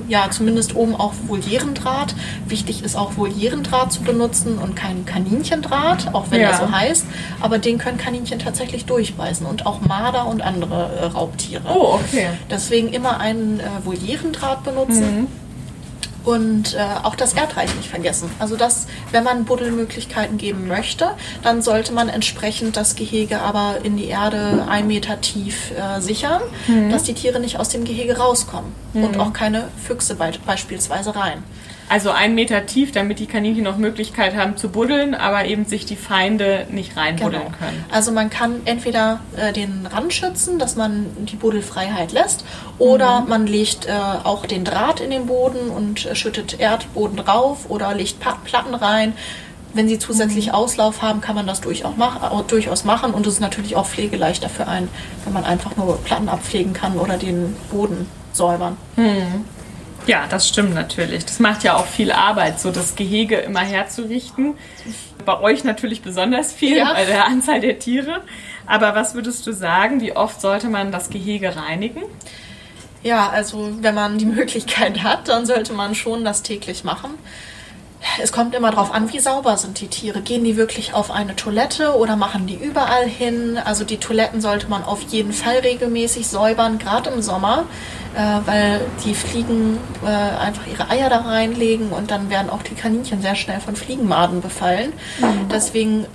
ja, 0.07 0.29
zumindest 0.31 0.75
oben 0.75 0.95
auch 0.95 1.13
Volierendraht. 1.27 2.15
Wichtig 2.47 2.83
ist 2.83 2.95
auch 2.95 3.13
Volierendraht 3.13 3.91
zu 3.91 4.01
benutzen 4.01 4.57
und 4.57 4.75
kein 4.75 5.05
Kaninchendraht, 5.05 6.13
auch 6.13 6.31
wenn 6.31 6.41
ja. 6.41 6.49
er 6.49 6.57
so 6.57 6.71
heißt. 6.71 7.05
Aber 7.41 7.59
den 7.59 7.77
können 7.77 7.97
Kaninchen 7.97 8.39
tatsächlich 8.39 8.85
durchbeißen 8.85 9.45
und 9.45 9.65
auch 9.65 9.81
Marder 9.81 10.27
und 10.27 10.41
andere 10.41 10.89
äh, 11.01 11.05
Raubtiere. 11.05 11.63
Oh, 11.69 11.99
okay. 12.01 12.29
Deswegen 12.49 12.89
immer 12.89 13.19
einen 13.19 13.59
äh, 13.59 13.63
Volierendraht 13.83 14.63
benutzen. 14.63 15.21
Mhm 15.21 15.44
Und 16.25 16.73
äh, 16.73 16.79
auch 17.03 17.15
das 17.15 17.33
Erdreich 17.33 17.73
nicht 17.75 17.89
vergessen. 17.89 18.29
Also 18.39 18.55
das, 18.55 18.87
wenn 19.11 19.23
man 19.23 19.45
Buddelmöglichkeiten 19.45 20.37
geben 20.37 20.67
möchte, 20.67 21.11
dann 21.43 21.61
sollte 21.61 21.93
man 21.93 22.09
entsprechend 22.09 22.77
das 22.77 22.95
Gehege 22.95 23.39
aber 23.41 23.77
in 23.83 23.95
die 23.95 24.07
Erde 24.07 24.65
ein 24.67 24.87
Meter 24.87 25.21
tief 25.21 25.71
äh, 25.71 26.01
sichern, 26.01 26.41
mhm. 26.67 26.89
dass 26.89 27.03
die 27.03 27.13
Tiere 27.13 27.39
nicht 27.39 27.59
aus 27.59 27.69
dem 27.69 27.85
Gehege 27.85 28.17
rauskommen 28.17 28.71
mhm. 28.93 29.03
und 29.03 29.19
auch 29.19 29.33
keine 29.33 29.67
Füchse 29.85 30.15
be 30.15 30.31
beispielsweise 30.45 31.15
rein. 31.15 31.43
Also 31.87 32.09
ein 32.09 32.33
Meter 32.33 32.65
tief, 32.65 32.91
damit 32.91 33.19
die 33.19 33.27
Kaninchen 33.27 33.63
noch 33.63 33.77
Möglichkeit 33.77 34.35
haben 34.35 34.57
zu 34.57 34.69
buddeln, 34.69 35.13
aber 35.13 35.45
eben 35.45 35.65
sich 35.65 35.85
die 35.85 35.95
Feinde 35.95 36.65
nicht 36.71 36.97
reinbuddeln 36.97 37.43
genau. 37.43 37.57
können. 37.57 37.85
Also 37.91 38.11
man 38.11 38.31
kann 38.31 38.61
entweder 38.65 39.19
äh, 39.37 39.53
den 39.53 39.85
Rand 39.85 40.11
schützen, 40.11 40.57
dass 40.57 40.75
man 40.75 41.05
die 41.19 41.35
Buddelfreiheit 41.35 42.11
lässt, 42.11 42.43
oder 42.79 43.21
mhm. 43.21 43.29
man 43.29 43.47
legt 43.47 43.85
äh, 43.85 43.91
auch 43.91 44.47
den 44.47 44.63
Draht 44.63 44.99
in 44.99 45.11
den 45.11 45.27
Boden 45.27 45.69
und 45.69 46.05
äh, 46.05 46.15
schüttet 46.15 46.59
Erdboden 46.59 47.17
drauf 47.17 47.69
oder 47.69 47.93
legt 47.93 48.17
Platten 48.19 48.73
rein. 48.73 49.13
Wenn 49.75 49.87
sie 49.87 49.99
zusätzlich 49.99 50.47
mhm. 50.47 50.53
Auslauf 50.53 51.03
haben, 51.03 51.21
kann 51.21 51.35
man 51.35 51.45
das 51.45 51.61
durchaus, 51.61 51.93
mach, 51.97 52.41
durchaus 52.43 52.83
machen 52.83 53.13
und 53.13 53.27
es 53.27 53.33
ist 53.33 53.39
natürlich 53.41 53.75
auch 53.75 53.85
pflegeleichter 53.85 54.49
für 54.49 54.67
einen, 54.67 54.89
wenn 55.23 55.33
man 55.33 55.43
einfach 55.43 55.75
nur 55.75 55.97
Platten 55.97 56.29
abpflegen 56.29 56.73
kann 56.73 56.97
oder 56.97 57.17
den 57.17 57.55
Boden 57.69 58.07
säubern. 58.31 58.77
Mhm. 58.95 59.45
Ja, 60.07 60.27
das 60.29 60.47
stimmt 60.47 60.73
natürlich. 60.73 61.25
Das 61.25 61.39
macht 61.39 61.63
ja 61.63 61.75
auch 61.75 61.87
viel 61.87 62.11
Arbeit, 62.11 62.59
so 62.59 62.71
das 62.71 62.95
Gehege 62.95 63.37
immer 63.37 63.61
herzurichten. 63.61 64.53
Bei 65.25 65.39
euch 65.39 65.63
natürlich 65.63 66.01
besonders 66.03 66.53
viel 66.53 66.77
ja. 66.77 66.93
bei 66.93 67.05
der 67.05 67.25
Anzahl 67.25 67.59
der 67.59 67.79
Tiere. 67.79 68.21
Aber 68.67 68.93
was 68.95 69.15
würdest 69.15 69.45
du 69.47 69.51
sagen, 69.51 70.01
wie 70.01 70.15
oft 70.15 70.41
sollte 70.41 70.69
man 70.69 70.91
das 70.91 71.09
Gehege 71.09 71.55
reinigen? 71.55 72.03
Ja, 73.03 73.29
also 73.29 73.71
wenn 73.81 73.95
man 73.95 74.17
die 74.17 74.25
Möglichkeit 74.25 75.03
hat, 75.03 75.27
dann 75.27 75.45
sollte 75.45 75.73
man 75.73 75.95
schon 75.95 76.23
das 76.23 76.43
täglich 76.43 76.83
machen. 76.83 77.11
Es 78.21 78.31
kommt 78.31 78.55
immer 78.55 78.71
darauf 78.71 78.93
an, 78.93 79.11
wie 79.11 79.19
sauber 79.19 79.57
sind 79.57 79.81
die 79.81 79.87
Tiere. 79.87 80.21
Gehen 80.21 80.43
die 80.43 80.57
wirklich 80.57 80.93
auf 80.93 81.11
eine 81.11 81.35
Toilette 81.35 81.95
oder 81.95 82.15
machen 82.15 82.47
die 82.47 82.55
überall 82.55 83.07
hin? 83.07 83.59
Also 83.63 83.83
die 83.83 83.97
Toiletten 83.97 84.41
sollte 84.41 84.67
man 84.69 84.83
auf 84.83 85.01
jeden 85.01 85.33
Fall 85.33 85.57
regelmäßig 85.59 86.27
säubern, 86.27 86.77
gerade 86.79 87.09
im 87.09 87.21
Sommer 87.21 87.65
äh, 88.15 88.47
weil 88.47 88.81
die 89.03 89.13
Fliegen 89.13 89.77
äh, 90.03 90.07
einfach 90.07 90.65
ihre 90.67 90.89
Eier 90.89 91.09
da 91.09 91.19
reinlegen 91.19 91.89
und 91.89 92.11
dann 92.11 92.29
werden 92.29 92.49
auch 92.49 92.63
die 92.63 92.75
Kaninchen 92.75 93.21
sehr 93.21 93.35
schnell 93.35 93.59
von 93.59 93.75
Fliegenmaden 93.75 94.41
befallen. 94.41 94.93
Mhm. 95.19 95.49
Deswegen 95.51 96.05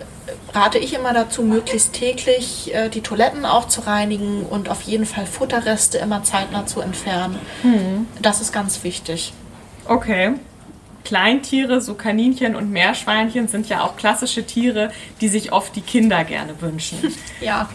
rate 0.52 0.78
ich 0.78 0.94
immer 0.94 1.12
dazu, 1.12 1.42
möglichst 1.42 1.92
täglich 1.92 2.74
äh, 2.74 2.88
die 2.88 3.02
Toiletten 3.02 3.44
auch 3.44 3.68
zu 3.68 3.82
reinigen 3.82 4.44
und 4.44 4.68
auf 4.68 4.82
jeden 4.82 5.06
Fall 5.06 5.26
Futterreste 5.26 5.98
immer 5.98 6.22
zeitnah 6.22 6.66
zu 6.66 6.80
entfernen. 6.80 7.38
Mhm. 7.62 8.06
Das 8.20 8.40
ist 8.40 8.52
ganz 8.52 8.82
wichtig. 8.82 9.32
Okay. 9.86 10.34
Kleintiere, 11.04 11.80
so 11.80 11.94
Kaninchen 11.94 12.54
und 12.54 12.70
Meerschweinchen 12.70 13.48
sind 13.48 13.68
ja 13.68 13.82
auch 13.82 13.96
klassische 13.96 14.44
Tiere, 14.44 14.92
die 15.20 15.28
sich 15.28 15.52
oft 15.52 15.74
die 15.76 15.80
Kinder 15.80 16.24
gerne 16.24 16.60
wünschen. 16.60 16.98
ja 17.40 17.68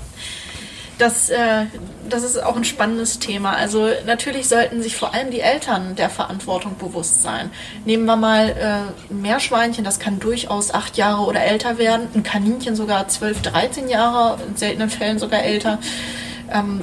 das, 0.97 1.29
äh, 1.29 1.65
das 2.09 2.23
ist 2.23 2.41
auch 2.41 2.55
ein 2.55 2.63
spannendes 2.63 3.19
Thema. 3.19 3.53
Also 3.53 3.89
natürlich 4.05 4.47
sollten 4.47 4.81
sich 4.81 4.95
vor 4.95 5.13
allem 5.13 5.31
die 5.31 5.41
Eltern 5.41 5.95
der 5.95 6.09
Verantwortung 6.09 6.77
bewusst 6.77 7.21
sein. 7.21 7.51
Nehmen 7.85 8.05
wir 8.05 8.15
mal 8.15 8.49
äh, 8.49 9.13
ein 9.13 9.21
Meerschweinchen, 9.21 9.83
das 9.83 9.99
kann 9.99 10.19
durchaus 10.19 10.73
acht 10.73 10.97
Jahre 10.97 11.23
oder 11.23 11.41
älter 11.41 11.77
werden, 11.77 12.07
ein 12.13 12.23
Kaninchen 12.23 12.75
sogar 12.75 13.07
zwölf, 13.07 13.41
dreizehn 13.41 13.89
Jahre, 13.89 14.41
in 14.47 14.55
seltenen 14.55 14.89
Fällen 14.89 15.19
sogar 15.19 15.43
älter. 15.43 15.79
Ähm, 16.51 16.81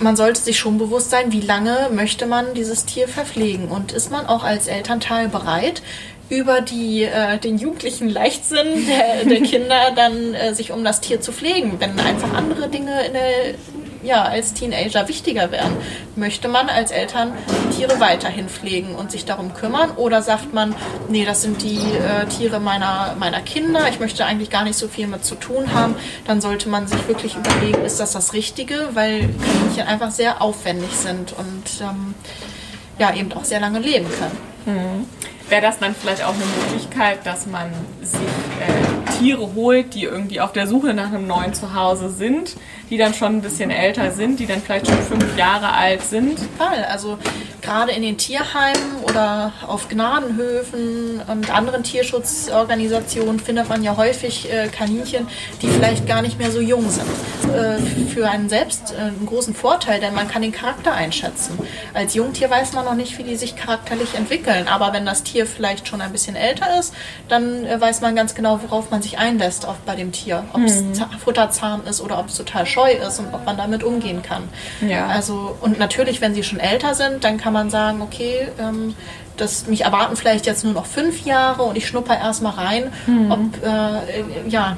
man 0.00 0.16
sollte 0.16 0.40
sich 0.40 0.58
schon 0.58 0.78
bewusst 0.78 1.10
sein, 1.10 1.32
wie 1.32 1.40
lange 1.40 1.90
möchte 1.92 2.26
man 2.26 2.54
dieses 2.54 2.84
Tier 2.84 3.08
verpflegen. 3.08 3.68
Und 3.68 3.92
ist 3.92 4.10
man 4.10 4.26
auch 4.26 4.44
als 4.44 4.66
Elternteil 4.66 5.28
bereit, 5.28 5.82
über 6.28 6.60
die, 6.60 7.04
äh, 7.04 7.38
den 7.38 7.58
jugendlichen 7.58 8.08
Leichtsinn 8.08 8.86
der, 8.86 9.24
der 9.24 9.40
Kinder 9.42 9.92
dann 9.94 10.34
äh, 10.34 10.54
sich 10.54 10.72
um 10.72 10.82
das 10.82 11.00
Tier 11.00 11.20
zu 11.20 11.32
pflegen, 11.32 11.74
wenn 11.78 11.98
einfach 12.00 12.32
andere 12.32 12.68
Dinge 12.68 13.06
in 13.06 13.12
der, 13.12 13.54
ja, 14.06 14.22
als 14.22 14.54
Teenager 14.54 15.08
wichtiger 15.08 15.50
werden. 15.50 15.76
Möchte 16.14 16.48
man 16.48 16.68
als 16.68 16.90
Eltern 16.90 17.32
die 17.48 17.76
Tiere 17.76 18.00
weiterhin 18.00 18.48
pflegen 18.48 18.94
und 18.94 19.10
sich 19.10 19.24
darum 19.24 19.54
kümmern 19.54 19.90
oder 19.96 20.22
sagt 20.22 20.54
man, 20.54 20.74
nee, 21.08 21.24
das 21.24 21.42
sind 21.42 21.62
die 21.62 21.78
äh, 21.78 22.26
Tiere 22.26 22.60
meiner, 22.60 23.16
meiner 23.18 23.40
Kinder, 23.40 23.88
ich 23.90 24.00
möchte 24.00 24.24
eigentlich 24.24 24.50
gar 24.50 24.64
nicht 24.64 24.76
so 24.76 24.88
viel 24.88 25.06
mit 25.06 25.24
zu 25.24 25.34
tun 25.34 25.74
haben, 25.74 25.94
dann 26.26 26.40
sollte 26.40 26.68
man 26.68 26.86
sich 26.86 27.06
wirklich 27.08 27.36
überlegen, 27.36 27.84
ist 27.84 28.00
das 28.00 28.12
das 28.12 28.32
Richtige, 28.32 28.90
weil 28.94 29.20
Kaninchen 29.20 29.86
einfach 29.86 30.10
sehr 30.10 30.40
aufwendig 30.40 30.90
sind 30.92 31.32
und 31.32 31.64
ähm, 31.80 32.14
ja, 32.98 33.14
eben 33.14 33.32
auch 33.32 33.44
sehr 33.44 33.60
lange 33.60 33.80
leben 33.80 34.06
können. 34.18 34.38
Mhm 34.64 35.06
wäre 35.48 35.62
das 35.62 35.78
dann 35.78 35.94
vielleicht 35.94 36.24
auch 36.24 36.34
eine 36.34 36.44
Möglichkeit, 36.44 37.24
dass 37.24 37.46
man 37.46 37.70
sich 38.02 38.20
äh, 38.20 39.18
Tiere 39.18 39.54
holt, 39.54 39.94
die 39.94 40.04
irgendwie 40.04 40.40
auf 40.40 40.52
der 40.52 40.66
Suche 40.66 40.94
nach 40.94 41.06
einem 41.06 41.26
neuen 41.26 41.54
Zuhause 41.54 42.10
sind, 42.10 42.56
die 42.90 42.96
dann 42.96 43.14
schon 43.14 43.36
ein 43.36 43.42
bisschen 43.42 43.70
älter 43.70 44.10
sind, 44.12 44.38
die 44.38 44.46
dann 44.46 44.60
vielleicht 44.60 44.86
schon 44.86 44.98
fünf 44.98 45.36
Jahre 45.36 45.72
alt 45.72 46.02
sind. 46.02 46.38
Also 46.88 47.18
gerade 47.62 47.92
in 47.92 48.02
den 48.02 48.16
Tierheimen 48.16 49.02
oder 49.02 49.52
auf 49.66 49.88
Gnadenhöfen 49.88 51.20
und 51.26 51.52
anderen 51.52 51.82
Tierschutzorganisationen 51.82 53.40
findet 53.40 53.68
man 53.68 53.82
ja 53.82 53.96
häufig 53.96 54.52
äh, 54.52 54.68
Kaninchen, 54.68 55.26
die 55.62 55.68
vielleicht 55.68 56.06
gar 56.06 56.22
nicht 56.22 56.38
mehr 56.38 56.52
so 56.52 56.60
jung 56.60 56.88
sind. 56.88 57.06
Äh, 57.52 57.78
für 58.06 58.28
einen 58.30 58.48
selbst 58.48 58.94
äh, 58.96 59.00
einen 59.00 59.26
großen 59.26 59.54
Vorteil, 59.54 60.00
denn 60.00 60.14
man 60.14 60.28
kann 60.28 60.42
den 60.42 60.52
Charakter 60.52 60.92
einschätzen. 60.92 61.58
Als 61.92 62.14
Jungtier 62.14 62.50
weiß 62.50 62.72
man 62.72 62.84
noch 62.84 62.94
nicht, 62.94 63.18
wie 63.18 63.24
die 63.24 63.36
sich 63.36 63.56
charakterlich 63.56 64.14
entwickeln, 64.14 64.68
aber 64.68 64.92
wenn 64.92 65.04
das 65.04 65.24
Tier 65.24 65.46
vielleicht 65.46 65.88
schon 65.88 66.00
ein 66.00 66.12
bisschen 66.12 66.36
älter 66.36 66.78
ist, 66.78 66.94
dann 67.28 67.64
weiß 67.64 68.00
man 68.00 68.14
ganz 68.14 68.34
genau, 68.34 68.60
worauf 68.62 68.90
man 68.90 69.02
sich 69.02 69.18
einlässt 69.18 69.66
auch 69.66 69.76
bei 69.84 69.96
dem 69.96 70.12
Tier. 70.12 70.44
Ob 70.52 70.62
es 70.62 70.80
mhm. 70.82 70.94
futterzahm 71.24 71.84
ist 71.86 72.00
oder 72.00 72.18
ob 72.18 72.28
es 72.28 72.36
total 72.36 72.66
scheu 72.76 72.92
ist 72.92 73.18
und 73.18 73.32
ob 73.32 73.46
man 73.46 73.56
damit 73.56 73.82
umgehen 73.82 74.22
kann. 74.22 74.44
Ja. 74.86 75.06
Also, 75.06 75.56
und 75.60 75.78
natürlich, 75.78 76.20
wenn 76.20 76.34
sie 76.34 76.42
schon 76.42 76.60
älter 76.60 76.94
sind, 76.94 77.24
dann 77.24 77.38
kann 77.38 77.52
man 77.52 77.70
sagen, 77.70 78.02
okay, 78.02 78.48
ähm, 78.60 78.94
das, 79.36 79.66
mich 79.66 79.84
erwarten 79.84 80.16
vielleicht 80.16 80.46
jetzt 80.46 80.64
nur 80.64 80.72
noch 80.72 80.86
fünf 80.86 81.24
Jahre 81.24 81.62
und 81.62 81.76
ich 81.76 81.86
schnupper 81.86 82.16
erstmal 82.16 82.52
rein. 82.52 82.92
Mhm. 83.06 83.30
Ob, 83.30 83.40
äh, 83.64 84.48
ja, 84.48 84.76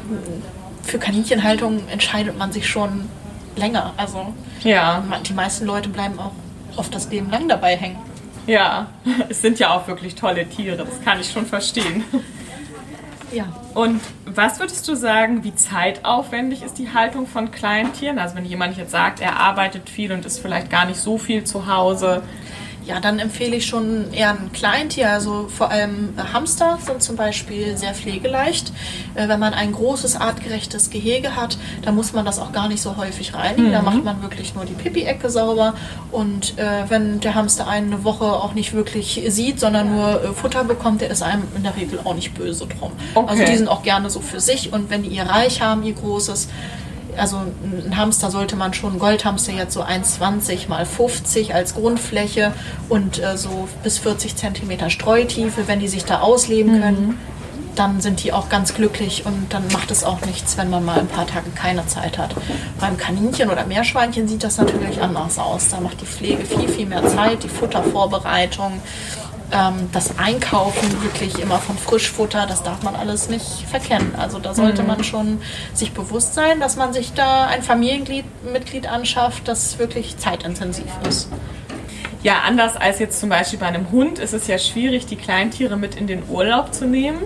für 0.85 0.99
Kaninchenhaltung 0.99 1.89
entscheidet 1.89 2.39
man 2.39 2.53
sich 2.53 2.69
schon 2.69 3.09
länger. 3.57 3.93
Also 3.97 4.33
ja. 4.63 5.03
die 5.29 5.33
meisten 5.33 5.67
Leute 5.67 5.89
bleiben 5.89 6.19
auch 6.19 6.33
oft 6.77 6.95
das 6.95 7.11
Leben 7.11 7.31
lang 7.31 7.49
dabei 7.49 7.77
hängen. 7.77 7.99
Ja, 8.47 8.87
es 9.29 9.43
sind 9.43 9.59
ja 9.59 9.71
auch 9.71 9.87
wirklich 9.89 10.15
tolle 10.15 10.49
Tiere, 10.49 10.77
das 10.77 11.03
kann 11.05 11.21
ich 11.21 11.31
schon 11.31 11.47
verstehen. 11.47 12.05
Ja. 13.33 13.47
Und 13.75 14.01
was 14.25 14.59
würdest 14.59 14.87
du 14.89 14.95
sagen, 14.95 15.45
wie 15.45 15.55
zeitaufwendig 15.55 16.63
ist 16.63 16.79
die 16.79 16.93
Haltung 16.93 17.27
von 17.27 17.51
Kleintieren? 17.51 18.19
Also 18.19 18.37
wenn 18.37 18.45
jemand 18.45 18.77
jetzt 18.77 18.91
sagt, 18.91 19.21
er 19.21 19.39
arbeitet 19.39 19.91
viel 19.91 20.13
und 20.13 20.25
ist 20.25 20.39
vielleicht 20.39 20.71
gar 20.71 20.87
nicht 20.87 21.01
so 21.01 21.19
viel 21.19 21.45
zu 21.45 21.67
Hause, 21.67 22.23
ja, 22.89 23.01
dann 23.01 23.19
empfehle 23.19 23.55
ich 23.57 23.67
schon 23.67 24.13
eher 24.13 24.31
ein 24.31 24.51
Kleintier. 24.53 25.11
Also 25.11 25.49
vor 25.49 25.71
allem 25.71 26.15
Hamster 26.33 26.79
sind 26.85 27.03
zum 27.03 27.17
Beispiel 27.17 27.77
sehr 27.77 27.93
pflegeleicht. 27.95 28.73
Äh, 29.15 29.29
wenn 29.29 29.39
man 29.39 29.53
ein 29.53 29.73
großes, 29.73 30.17
artgerechtes 30.17 30.89
Gehege 30.89 31.37
hat, 31.37 31.59
dann 31.83 31.95
muss 31.95 32.15
man 32.15 32.25
das 32.25 32.39
auch 32.39 32.51
gar 32.51 32.67
nicht 32.67 32.81
so 32.81 32.97
häufig 32.97 33.35
reinigen. 33.35 33.69
Mhm. 33.69 33.73
Da 33.73 33.83
macht 33.83 34.05
man 34.05 34.23
wirklich 34.23 34.55
nur 34.55 34.65
die 34.65 34.73
Pipi-Ecke 34.73 35.29
sauber. 35.29 35.75
Und 36.11 36.59
äh, 36.59 36.89
wenn 36.89 37.21
der 37.21 37.35
Hamster 37.35 37.69
eine 37.69 38.05
Woche 38.05 38.25
auch 38.25 38.55
nicht 38.55 38.73
wirklich 38.73 39.23
sieht, 39.29 39.61
sondern 39.61 39.95
nur 39.95 40.25
äh, 40.25 40.33
Futter 40.33 40.65
bekommt, 40.65 41.03
der 41.03 41.11
ist 41.11 41.23
einem 41.23 41.43
in 41.55 41.65
der 41.65 41.77
Regel 41.77 42.01
auch 42.03 42.15
nicht 42.15 42.33
böse 42.35 42.67
drum. 42.67 42.93
Okay. 43.15 43.29
Also 43.29 43.45
die 43.45 43.57
sind 43.59 43.69
auch 43.69 43.83
gerne 43.83 44.09
so 44.09 44.21
für 44.21 44.41
sich. 44.41 44.73
Und 44.73 44.89
wenn 44.89 45.03
die 45.03 45.11
ihr 45.11 45.25
Reich 45.25 45.61
haben, 45.61 45.83
ihr 45.83 45.93
großes, 45.93 46.49
also 47.19 47.37
ein 47.37 47.97
Hamster 47.97 48.31
sollte 48.31 48.57
man 48.57 48.75
schon, 48.75 48.99
Goldhamster 48.99 49.53
jetzt 49.53 49.75
so 49.75 49.83
1,20 49.83 50.69
mal 50.69 50.87
50 50.87 51.55
als 51.55 51.75
Grundfläche 51.75 52.53
und 52.89 53.23
äh, 53.23 53.37
so 53.37 53.69
bis 53.83 53.99
40 53.99 54.37
Zentimeter 54.37 54.91
Streutiefe, 54.91 55.69
wenn 55.69 55.81
die 55.81 55.89
sich 55.89 56.05
da 56.05 56.21
ausleben 56.21 56.77
mhm. 56.77 56.81
können, 56.81 57.19
dann 57.79 58.01
sind 58.01 58.25
die 58.25 58.33
auch 58.33 58.49
ganz 58.49 58.75
glücklich 58.75 59.25
und 59.25 59.53
dann 59.53 59.63
macht 59.73 59.91
es 59.91 60.03
auch 60.03 60.21
nichts, 60.23 60.57
wenn 60.57 60.69
man 60.69 60.85
mal 60.85 60.99
ein 60.99 61.07
paar 61.07 61.27
Tage 61.27 61.51
keine 61.51 61.87
Zeit 61.87 62.19
hat. 62.19 62.35
Beim 62.81 62.97
Kaninchen 62.97 63.51
oder 63.51 63.67
Meerschweinchen 63.67 64.27
sieht 64.27 64.43
das 64.43 64.59
natürlich 64.59 65.01
anders 65.01 65.39
aus. 65.39 65.69
Da 65.69 65.81
macht 65.81 66.01
die 66.01 66.07
Pflege 66.07 66.45
viel, 66.45 66.69
viel 66.69 66.87
mehr 66.87 67.07
Zeit, 67.07 67.45
die 67.45 67.49
Futtervorbereitung 67.49 68.81
ähm, 69.53 69.89
das 69.93 70.19
Einkaufen 70.19 71.03
wirklich 71.03 71.39
immer 71.39 71.59
von 71.59 71.77
Frischfutter, 71.79 72.47
das 72.47 72.63
darf 72.63 72.83
man 72.83 72.95
alles 72.95 73.29
nicht 73.29 73.65
verkennen. 73.69 74.15
Also 74.17 74.39
da 74.39 74.55
sollte 74.55 74.83
mhm. 74.83 74.89
man 74.89 75.05
schon 75.05 75.41
sich 75.75 75.93
bewusst 75.93 76.35
sein, 76.35 76.61
dass 76.61 76.77
man 76.77 76.93
sich 76.93 77.13
da 77.15 77.47
ein 77.47 77.63
Familienmitglied 77.63 78.87
anschafft, 78.87 79.49
das 79.49 79.79
wirklich 79.79 80.17
zeitintensiv 80.19 80.91
ist. 81.09 81.31
Ja, 82.23 82.41
anders 82.47 82.77
als 82.77 82.99
jetzt 82.99 83.21
zum 83.21 83.29
Beispiel 83.29 83.61
bei 83.61 83.67
einem 83.67 83.91
Hund 83.93 84.19
ist 84.19 84.35
es 84.35 84.49
ja 84.49 84.59
schwierig, 84.59 85.07
die 85.07 85.17
Kleintiere 85.17 85.77
mit 85.77 85.95
in 85.95 86.07
den 86.07 86.29
Urlaub 86.29 86.75
zu 86.75 86.87
nehmen. 86.87 87.21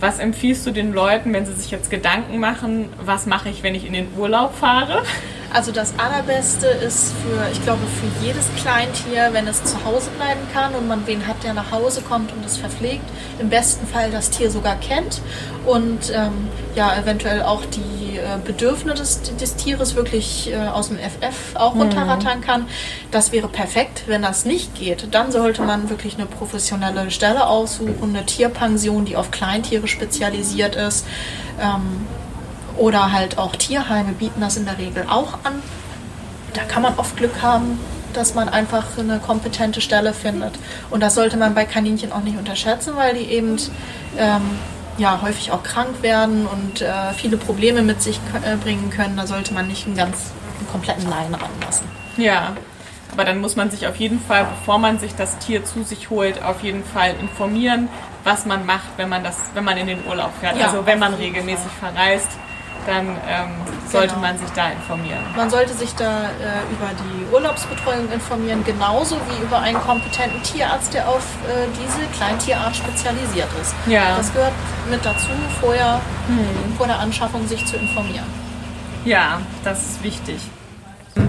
Was 0.00 0.18
empfiehlst 0.18 0.66
du 0.66 0.70
den 0.70 0.92
Leuten, 0.92 1.32
wenn 1.32 1.46
sie 1.46 1.54
sich 1.54 1.70
jetzt 1.70 1.90
Gedanken 1.90 2.38
machen, 2.38 2.90
was 3.02 3.26
mache 3.26 3.48
ich, 3.48 3.62
wenn 3.62 3.74
ich 3.74 3.86
in 3.86 3.94
den 3.94 4.08
Urlaub 4.16 4.54
fahre? 4.54 5.02
Also 5.52 5.72
das 5.72 5.94
Allerbeste 5.98 6.66
ist 6.66 7.14
für, 7.22 7.50
ich 7.50 7.62
glaube, 7.62 7.80
für 7.86 8.24
jedes 8.24 8.46
Kleintier, 8.60 9.30
wenn 9.32 9.46
es 9.46 9.64
zu 9.64 9.82
Hause 9.84 10.10
bleiben 10.10 10.40
kann 10.52 10.74
und 10.74 10.86
man 10.86 11.06
wen 11.06 11.26
hat, 11.26 11.42
der 11.42 11.54
nach 11.54 11.70
Hause 11.70 12.02
kommt 12.02 12.32
und 12.32 12.44
es 12.44 12.58
verpflegt. 12.58 13.04
Im 13.38 13.48
besten 13.48 13.86
Fall 13.86 14.10
das 14.10 14.30
Tier 14.30 14.50
sogar 14.50 14.76
kennt 14.76 15.22
und 15.64 16.12
ähm, 16.14 16.48
ja, 16.74 16.94
eventuell 16.96 17.42
auch 17.42 17.64
die 17.64 18.18
äh, 18.18 18.38
Bedürfnisse 18.44 18.96
des, 18.96 19.22
des, 19.36 19.56
Tieres 19.56 19.94
wirklich 19.94 20.52
äh, 20.52 20.56
aus 20.56 20.88
dem 20.88 20.98
FF 20.98 21.54
auch 21.54 21.74
mhm. 21.74 21.82
runterrattern 21.82 22.40
kann. 22.40 22.66
Das 23.10 23.32
wäre 23.32 23.48
perfekt. 23.48 24.04
Wenn 24.06 24.22
das 24.22 24.44
nicht 24.44 24.74
geht, 24.74 25.08
dann 25.12 25.32
sollte 25.32 25.62
man 25.62 25.88
wirklich 25.88 26.14
eine 26.14 26.26
professionelle 26.26 27.10
Stelle 27.10 27.46
aussuchen, 27.46 28.14
eine 28.14 28.26
Tierpension, 28.26 29.04
die 29.04 29.16
auf 29.16 29.30
Kleintiere 29.30 29.88
spezialisiert 29.88 30.76
ist. 30.76 31.06
Ähm, 31.60 32.06
oder 32.78 33.12
halt 33.12 33.38
auch 33.38 33.56
Tierheime 33.56 34.12
bieten 34.12 34.40
das 34.40 34.56
in 34.56 34.64
der 34.64 34.78
Regel 34.78 35.04
auch 35.08 35.34
an. 35.44 35.62
Da 36.54 36.62
kann 36.62 36.82
man 36.82 36.94
oft 36.96 37.16
Glück 37.16 37.42
haben, 37.42 37.78
dass 38.12 38.34
man 38.34 38.48
einfach 38.48 38.98
eine 38.98 39.18
kompetente 39.18 39.80
Stelle 39.80 40.12
findet. 40.12 40.54
Und 40.90 41.02
das 41.02 41.14
sollte 41.14 41.36
man 41.36 41.54
bei 41.54 41.64
Kaninchen 41.64 42.12
auch 42.12 42.22
nicht 42.22 42.38
unterschätzen, 42.38 42.96
weil 42.96 43.14
die 43.14 43.30
eben 43.30 43.58
ähm, 44.16 44.42
ja, 44.96 45.20
häufig 45.22 45.52
auch 45.52 45.62
krank 45.62 46.02
werden 46.02 46.46
und 46.46 46.80
äh, 46.80 47.12
viele 47.14 47.36
Probleme 47.36 47.82
mit 47.82 48.02
sich 48.02 48.20
äh, 48.44 48.56
bringen 48.56 48.90
können. 48.90 49.16
Da 49.16 49.26
sollte 49.26 49.54
man 49.54 49.68
nicht 49.68 49.86
einen 49.86 49.96
ganz 49.96 50.32
einen 50.58 50.68
kompletten 50.68 51.08
Laien 51.08 51.34
ranlassen. 51.34 51.86
Ja, 52.16 52.56
aber 53.12 53.24
dann 53.24 53.40
muss 53.40 53.56
man 53.56 53.70
sich 53.70 53.86
auf 53.86 53.96
jeden 53.96 54.20
Fall, 54.20 54.46
bevor 54.58 54.78
man 54.78 54.98
sich 54.98 55.14
das 55.14 55.38
Tier 55.38 55.64
zu 55.64 55.82
sich 55.82 56.10
holt, 56.10 56.42
auf 56.42 56.62
jeden 56.62 56.84
Fall 56.84 57.14
informieren, 57.20 57.88
was 58.24 58.44
man 58.44 58.66
macht, 58.66 58.88
wenn 58.96 59.08
man 59.08 59.24
das, 59.24 59.36
wenn 59.54 59.64
man 59.64 59.76
in 59.76 59.86
den 59.86 60.04
Urlaub 60.06 60.32
fährt. 60.40 60.58
Ja, 60.58 60.66
also 60.66 60.84
wenn 60.84 60.98
man 60.98 61.14
regelmäßig 61.14 61.70
verreist 61.78 62.38
dann 62.88 63.06
ähm, 63.28 63.50
sollte 63.86 64.14
genau. 64.14 64.20
man 64.20 64.38
sich 64.38 64.48
da 64.50 64.70
informieren. 64.70 65.22
Man 65.36 65.50
sollte 65.50 65.74
sich 65.74 65.94
da 65.94 66.24
äh, 66.24 66.72
über 66.72 66.90
die 66.98 67.34
Urlaubsbetreuung 67.34 68.10
informieren, 68.10 68.64
genauso 68.64 69.16
wie 69.16 69.42
über 69.42 69.60
einen 69.60 69.78
kompetenten 69.78 70.42
Tierarzt, 70.42 70.94
der 70.94 71.08
auf 71.08 71.22
äh, 71.46 71.66
diese 71.74 72.06
Kleintierart 72.16 72.74
spezialisiert 72.74 73.48
ist. 73.60 73.74
Ja. 73.86 74.16
Das 74.16 74.32
gehört 74.32 74.52
mit 74.90 75.04
dazu, 75.04 75.28
vorher, 75.60 76.00
hm. 76.28 76.76
vor 76.76 76.86
der 76.86 76.98
Anschaffung 76.98 77.46
sich 77.46 77.64
zu 77.66 77.76
informieren. 77.76 78.26
Ja, 79.04 79.40
das 79.64 79.82
ist 79.82 80.02
wichtig. 80.02 80.40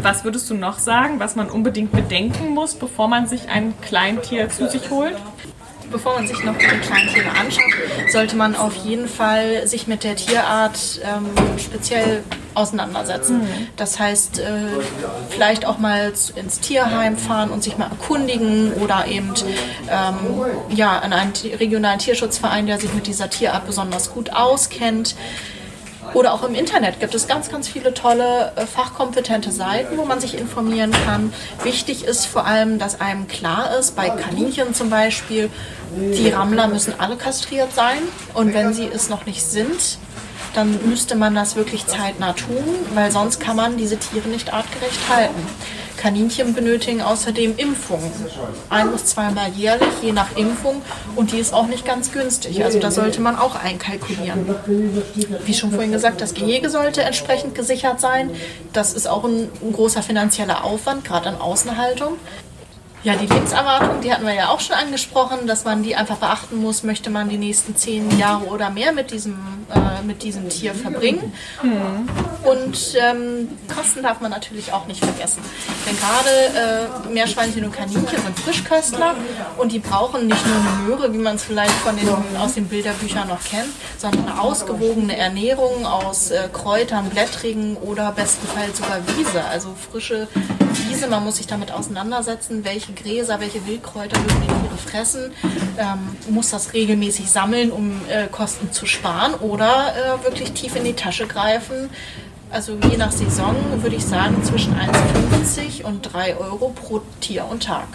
Was 0.02 0.24
würdest 0.24 0.50
du 0.50 0.54
noch 0.54 0.80
sagen, 0.80 1.20
was 1.20 1.36
man 1.36 1.50
unbedingt 1.50 1.92
bedenken 1.92 2.54
muss, 2.54 2.76
bevor 2.76 3.08
man 3.08 3.28
sich 3.28 3.50
ein 3.50 3.74
Kleintier 3.82 4.50
zu 4.50 4.70
sich 4.70 4.90
holt? 4.92 5.16
Bevor 5.92 6.16
man 6.16 6.28
sich 6.28 6.44
noch 6.44 6.58
die 6.58 6.66
kleinen 6.66 7.10
Tiere 7.10 7.30
anschaut, 7.32 7.64
sollte 8.12 8.36
man 8.36 8.56
auf 8.56 8.76
jeden 8.76 9.08
Fall 9.08 9.68
sich 9.68 9.88
mit 9.88 10.04
der 10.04 10.16
Tierart 10.16 11.02
ähm, 11.04 11.26
speziell 11.58 12.24
auseinandersetzen. 12.54 13.40
Mhm. 13.40 13.68
Das 13.76 14.00
heißt, 14.00 14.40
äh, 14.40 14.44
vielleicht 15.30 15.66
auch 15.66 15.78
mal 15.78 16.12
ins 16.36 16.60
Tierheim 16.60 17.18
fahren 17.18 17.52
und 17.52 17.64
sich 17.64 17.78
mal 17.78 17.90
erkundigen 17.90 18.74
oder 18.74 19.06
eben 19.08 19.34
ähm, 19.90 20.16
ja, 20.70 21.00
an 21.00 21.14
einen 21.14 21.34
regionalen 21.60 22.00
Tierschutzverein, 22.00 22.68
der 22.68 22.80
sich 22.80 22.94
mit 22.94 23.08
dieser 23.08 23.30
Tierart 23.30 23.66
besonders 23.66 24.12
gut 24.12 24.34
auskennt. 24.34 25.16
Oder 26.14 26.34
auch 26.34 26.44
im 26.44 26.56
Internet 26.56 27.00
gibt 27.00 27.16
es 27.16 27.28
ganz, 27.28 27.50
ganz 27.50 27.68
viele 27.68 27.94
tolle, 27.94 28.52
äh, 28.56 28.66
fachkompetente 28.66 29.52
Seiten, 29.52 29.98
wo 29.98 30.06
man 30.06 30.20
sich 30.20 30.38
informieren 30.38 30.92
kann. 31.06 31.34
Wichtig 31.64 32.04
ist 32.04 32.26
vor 32.26 32.46
allem, 32.46 32.80
dass 32.80 33.00
einem 33.00 33.28
klar 33.28 33.78
ist, 33.78 33.96
bei 33.96 34.10
Kaninchen 34.10 34.74
zum 34.74 34.90
Beispiel, 34.90 35.50
die 35.96 36.30
Rammler 36.30 36.68
müssen 36.68 36.94
alle 37.00 37.16
kastriert 37.16 37.74
sein. 37.74 38.00
Und 38.34 38.54
wenn 38.54 38.74
sie 38.74 38.88
es 38.88 39.10
noch 39.10 39.26
nicht 39.26 39.44
sind, 39.44 39.98
dann 40.54 40.80
müsste 40.88 41.16
man 41.16 41.36
das 41.36 41.56
wirklich 41.56 41.86
zeitnah 41.86 42.34
tun, 42.34 42.64
weil 42.94 43.12
sonst 43.12 43.40
kann 43.40 43.56
man 43.56 43.78
diese 43.78 43.98
Tiere 43.98 44.28
nicht 44.30 44.54
artgerecht 44.54 45.00
halten. 45.10 45.48
Kaninchen 46.00 46.54
benötigen 46.54 47.02
außerdem 47.02 47.58
Impfungen. 47.58 48.10
Ein 48.70 48.92
bis 48.92 49.06
zweimal 49.06 49.50
jährlich, 49.52 49.90
je 50.02 50.14
nach 50.14 50.36
Impfung. 50.38 50.82
Und 51.16 51.34
die 51.34 51.40
ist 51.40 51.54
auch 51.54 51.68
nicht 51.68 51.86
ganz 51.86 52.14
günstig. 52.14 52.64
Also 52.64 52.80
da 52.80 52.90
sollte 52.90 53.20
man 53.20 53.36
auch 53.38 53.56
einkalkulieren. 53.56 54.56
Wie 55.46 55.54
schon 55.54 55.72
vorhin 55.72 55.92
gesagt, 55.92 56.22
das 56.22 56.34
Gehege 56.34 56.70
sollte 56.70 57.02
entsprechend 57.04 57.54
gesichert 57.54 58.00
sein. 58.00 58.32
Das 58.72 58.94
ist 58.94 59.08
auch 59.08 59.26
ein, 59.26 59.50
ein 59.62 59.74
großer 59.74 60.02
finanzieller 60.02 60.64
Aufwand, 60.64 61.04
gerade 61.04 61.28
an 61.28 61.36
Außenhaltung. 61.36 62.14
Ja, 63.02 63.16
die 63.16 63.28
Lebenserwartung, 63.28 64.02
die 64.02 64.12
hatten 64.12 64.26
wir 64.26 64.34
ja 64.34 64.50
auch 64.50 64.60
schon 64.60 64.76
angesprochen, 64.76 65.48
dass 65.48 65.64
man 65.64 65.84
die 65.84 65.96
einfach 65.96 66.18
beachten 66.18 66.58
muss, 66.58 66.84
möchte 66.84 67.10
man 67.10 67.30
die 67.30 67.38
nächsten 67.38 67.74
zehn 67.78 68.20
Jahre 68.20 68.46
oder 68.48 68.70
mehr 68.70 68.92
mit 68.92 69.12
diesem, 69.12 69.38
äh, 69.74 70.06
mit 70.06 70.22
diesem 70.22 70.50
Tier 70.50 70.74
verbringen. 70.74 71.32
Mhm. 71.64 72.10
Und 72.44 72.96
ähm, 73.00 73.48
Kosten 73.74 74.04
darf 74.04 74.20
man 74.20 74.32
natürlich 74.32 74.74
auch 74.74 74.86
nicht 74.88 75.04
vergessen. 75.04 75.42
Denn 75.88 75.96
gerade 75.98 77.08
äh, 77.08 77.14
Meerschweinchen 77.14 77.64
und 77.64 77.72
Kaninchen 77.72 78.06
sind 78.06 78.38
Frischköstler 78.40 79.16
und 79.58 79.72
die 79.72 79.80
brauchen 79.80 80.28
nicht 80.28 80.46
nur 80.46 80.56
eine 80.58 80.88
Möhre, 80.88 81.14
wie 81.14 81.20
man 81.20 81.36
es 81.36 81.44
vielleicht 81.46 81.72
von 81.72 81.96
den, 81.96 82.10
aus 82.38 82.56
den 82.56 82.68
Bilderbüchern 82.68 83.30
noch 83.30 83.44
kennt, 83.46 83.70
sondern 83.98 84.28
eine 84.28 84.42
ausgewogene 84.42 85.16
Ernährung 85.16 85.86
aus 85.86 86.32
äh, 86.32 86.50
Kräutern, 86.52 87.10
Blättrigen 87.10 87.78
oder 87.78 88.12
bestenfalls 88.12 88.78
sogar 88.78 89.00
Wiese, 89.16 89.46
also 89.46 89.74
frische 89.90 90.28
Wiese. 90.88 91.08
Man 91.08 91.24
muss 91.24 91.38
sich 91.38 91.48
damit 91.48 91.72
auseinandersetzen, 91.72 92.66
welche 92.66 92.89
Gräser, 92.96 93.40
welche 93.40 93.66
Wildkräuter 93.66 94.18
würden 94.18 94.42
die 94.42 94.48
Tiere 94.48 94.78
fressen. 94.78 95.32
Ähm, 95.78 96.34
muss 96.34 96.50
das 96.50 96.74
regelmäßig 96.74 97.30
sammeln, 97.30 97.72
um 97.72 98.02
äh, 98.10 98.28
Kosten 98.28 98.72
zu 98.72 98.86
sparen 98.86 99.34
oder 99.36 99.94
äh, 99.96 100.24
wirklich 100.24 100.52
tief 100.54 100.76
in 100.76 100.84
die 100.84 100.94
Tasche 100.94 101.28
greifen. 101.28 101.90
Also 102.52 102.78
je 102.90 102.98
nach 102.98 103.12
Saison 103.12 103.56
würde 103.84 103.96
ich 103.96 104.06
sagen 104.06 104.44
zwischen 104.44 104.74
1,50 104.76 105.84
und 105.84 106.02
3 106.02 106.38
Euro 106.38 106.70
pro 106.70 107.02
Tier 107.20 107.46
und 107.46 107.64
Tag. 107.64 107.88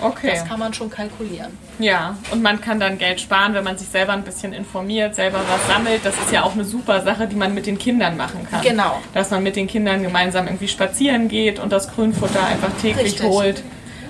Okay. 0.00 0.30
Das 0.30 0.44
kann 0.44 0.58
man 0.60 0.72
schon 0.72 0.90
kalkulieren. 0.90 1.56
Ja, 1.78 2.16
und 2.30 2.42
man 2.42 2.60
kann 2.60 2.78
dann 2.78 2.98
Geld 2.98 3.20
sparen, 3.20 3.54
wenn 3.54 3.64
man 3.64 3.78
sich 3.78 3.88
selber 3.88 4.12
ein 4.12 4.22
bisschen 4.22 4.52
informiert, 4.52 5.14
selber 5.14 5.40
was 5.48 5.66
sammelt. 5.66 6.04
Das 6.04 6.14
ist 6.16 6.32
ja 6.32 6.44
auch 6.44 6.52
eine 6.52 6.64
super 6.64 7.02
Sache, 7.02 7.26
die 7.26 7.36
man 7.36 7.54
mit 7.54 7.66
den 7.66 7.78
Kindern 7.78 8.16
machen 8.16 8.46
kann. 8.48 8.62
Genau. 8.62 9.00
Dass 9.14 9.30
man 9.30 9.42
mit 9.42 9.56
den 9.56 9.66
Kindern 9.66 10.02
gemeinsam 10.02 10.46
irgendwie 10.46 10.68
spazieren 10.68 11.28
geht 11.28 11.58
und 11.58 11.72
das 11.72 11.92
Grünfutter 11.92 12.44
einfach 12.46 12.70
täglich 12.80 13.06
Richtig. 13.06 13.26
holt. 13.26 13.62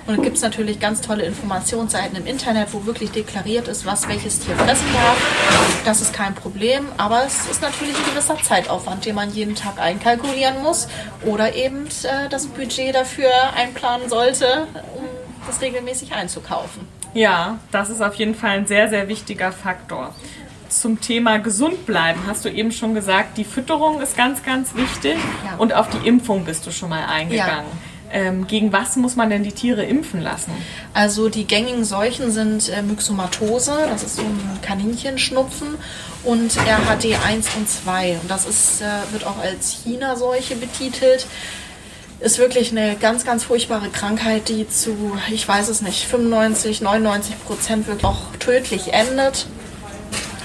Und 0.09 0.16
da 0.16 0.23
gibt 0.23 0.37
es 0.37 0.42
natürlich 0.42 0.81
ganz 0.81 1.03
tolle 1.03 1.25
Informationsseiten 1.25 2.16
im 2.16 2.25
Internet, 2.27 2.68
wo 2.73 2.87
wirklich 2.87 3.11
deklariert 3.11 3.68
ist, 3.68 3.85
was 3.85 4.09
welches 4.09 4.40
Tier 4.40 4.57
fressen 4.57 4.87
darf. 4.94 5.83
Das 5.85 6.01
ist 6.01 6.14
kein 6.14 6.35
Problem, 6.35 6.87
aber 6.97 7.27
es 7.27 7.47
ist 7.51 7.61
natürlich 7.61 7.94
ein 7.94 8.14
gewisser 8.14 8.38
Zeitaufwand, 8.42 9.05
den 9.05 9.14
man 9.14 9.31
jeden 9.31 9.55
Tag 9.55 9.79
einkalkulieren 9.79 10.62
muss 10.62 10.88
oder 11.27 11.55
eben 11.55 11.85
äh, 12.05 12.31
das 12.31 12.47
Budget 12.47 12.94
dafür 12.94 13.29
einplanen 13.55 14.09
sollte, 14.09 14.66
um 14.97 15.05
das 15.47 15.61
regelmäßig 15.61 16.14
einzukaufen. 16.14 16.88
Ja, 17.12 17.59
das 17.71 17.90
ist 17.90 18.01
auf 18.01 18.14
jeden 18.14 18.35
Fall 18.35 18.51
ein 18.51 18.66
sehr, 18.66 18.88
sehr 18.88 19.09
wichtiger 19.09 19.53
Faktor. 19.53 20.14
Zum 20.71 21.03
Thema 21.03 21.38
gesund 21.38 21.85
bleiben 21.85 22.21
hast 22.27 22.47
du 22.47 22.49
eben 22.49 22.73
schon 22.73 22.94
gesagt, 22.94 23.37
die 23.37 23.44
Fütterung 23.44 24.01
ist 24.01 24.16
ganz, 24.16 24.42
ganz 24.42 24.75
wichtig 24.75 25.16
ja. 25.44 25.57
und 25.59 25.75
auf 25.75 25.90
die 25.90 26.09
Impfung 26.09 26.47
bist 26.47 26.66
du 26.66 26.71
schon 26.71 26.88
mal 26.88 27.05
eingegangen. 27.05 27.66
Ja. 27.66 27.88
Ähm, 28.12 28.47
gegen 28.47 28.73
was 28.73 28.97
muss 28.97 29.16
man 29.16 29.31
denn 29.31 29.42
die 29.42 29.53
Tiere 29.53 29.85
impfen 29.85 30.21
lassen? 30.21 30.53
Also 30.94 31.29
die 31.29 31.47
gängigen 31.47 31.85
Seuchen 31.85 32.31
sind 32.33 32.68
äh, 32.68 32.83
Myxomatose, 32.83 33.87
das 33.88 34.03
ist 34.03 34.16
so 34.16 34.23
ein 34.23 34.59
Kaninchenschnupfen, 34.62 35.77
und 36.25 36.57
RHD 36.57 37.16
1 37.27 37.49
und 37.57 37.68
2. 37.68 38.18
Und 38.23 38.31
das 38.31 38.47
ist, 38.47 38.81
äh, 38.81 39.12
wird 39.12 39.27
auch 39.27 39.38
als 39.38 39.83
China-Seuche 39.85 40.57
betitelt 40.57 41.27
ist 42.21 42.38
wirklich 42.38 42.73
eine 42.73 42.97
ganz, 42.97 43.25
ganz 43.25 43.44
furchtbare 43.44 43.90
Krankheit, 43.90 44.49
die 44.49 44.68
zu, 44.68 45.16
ich 45.31 45.47
weiß 45.47 45.68
es 45.68 45.83
nicht, 45.83 46.05
95, 46.05 46.81
99 46.81 47.44
Prozent 47.44 47.87
wirklich 47.87 48.05
auch 48.05 48.35
tödlich 48.40 48.92
endet. 48.92 49.47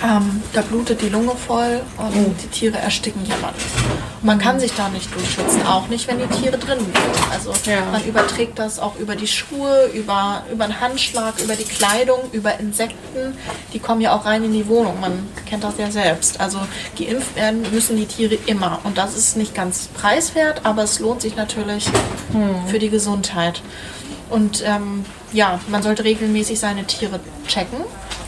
Ähm, 0.04 0.44
da 0.52 0.62
blutet 0.62 1.02
die 1.02 1.08
Lunge 1.08 1.32
voll 1.32 1.82
und 1.98 2.16
mhm. 2.16 2.36
die 2.44 2.48
Tiere 2.48 2.78
ersticken 2.78 3.26
jämmerlich. 3.26 3.64
Man 4.22 4.38
kann 4.38 4.60
sich 4.60 4.74
da 4.74 4.90
nicht 4.90 5.14
durchschützen, 5.16 5.66
auch 5.66 5.88
nicht, 5.88 6.10
wenn 6.10 6.20
die 6.20 6.28
Tiere 6.28 6.58
drin 6.58 6.80
sind. 6.80 6.98
Also 7.32 7.54
ja. 7.70 7.86
man 7.90 8.04
überträgt 8.04 8.60
das 8.60 8.80
auch 8.80 8.98
über 8.98 9.16
die 9.16 9.28
Schuhe, 9.28 9.90
über, 9.94 10.44
über 10.52 10.66
einen 10.66 10.82
Handschlag, 10.82 11.40
über 11.42 11.56
die 11.56 11.64
Kleidung, 11.64 12.20
über 12.34 12.60
Insekten. 12.60 13.38
Die 13.72 13.80
kommen 13.80 14.02
ja 14.02 14.14
auch 14.14 14.26
rein 14.26 14.44
in 14.44 14.52
die 14.52 14.68
Wohnung. 14.68 15.00
Man 15.00 15.28
kennt 15.46 15.64
das 15.64 15.78
ja 15.78 15.90
selbst. 15.90 16.42
Also 16.42 16.60
geimpft 16.98 17.38
werden 17.38 17.66
müssen 17.72 17.96
die 17.96 18.06
Tiere 18.06 18.38
immer. 18.46 18.82
Und 18.84 18.98
das 18.98 19.16
ist 19.16 19.38
nicht 19.38 19.56
ganz 19.56 19.88
preiswert, 19.88 20.66
aber 20.66 20.84
es 20.84 21.00
lohnt 21.00 21.22
sich 21.22 21.38
natürlich 21.38 21.88
hm. 22.34 22.68
für 22.68 22.80
die 22.80 22.90
Gesundheit. 22.90 23.62
Und 24.30 24.64
ähm, 24.66 25.06
ja, 25.32 25.60
man 25.68 25.84
sollte 25.84 26.04
regelmäßig 26.04 26.60
seine 26.60 26.86
Tiere 26.86 27.20
checken. 27.48 27.80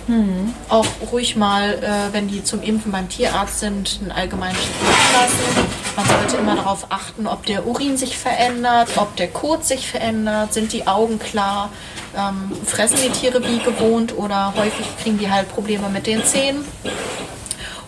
Mhm. 0.08 0.54
Auch 0.70 0.86
ruhig 1.12 1.36
mal, 1.36 1.74
äh, 1.74 2.13
wenn 2.13 2.28
die 2.28 2.44
zum 2.44 2.62
Impfen 2.62 2.91
beim 2.91 3.10
Tierarzt 3.10 3.60
sind, 3.60 4.00
einen 4.02 4.12
allgemeinen 4.12 4.56
machen 4.56 5.13
lassen. 5.13 5.68
Man 5.96 6.06
sollte 6.06 6.38
immer 6.38 6.56
darauf 6.56 6.88
achten, 6.89 7.26
ob 7.26 7.46
der 7.46 7.65
Urin 7.65 7.98
sich 7.98 8.18
verändert, 8.18 8.89
ob 8.98 9.15
der 9.15 9.30
Kot 9.30 9.65
sich 9.65 9.88
verändert, 9.88 10.54
sind 10.54 10.74
die 10.74 10.86
Augen 10.88 11.18
klar, 11.18 11.70
ähm, 12.15 12.52
fressen 12.65 12.98
die 13.04 13.10
Tiere 13.10 13.44
wie 13.44 13.60
gewohnt 13.60 14.15
oder 14.15 14.54
häufig 14.56 14.86
kriegen 15.02 15.18
die 15.18 15.32
halt 15.32 15.50
Probleme 15.50 15.89
mit 15.89 16.06
den 16.06 16.24
Zähnen 16.24 16.63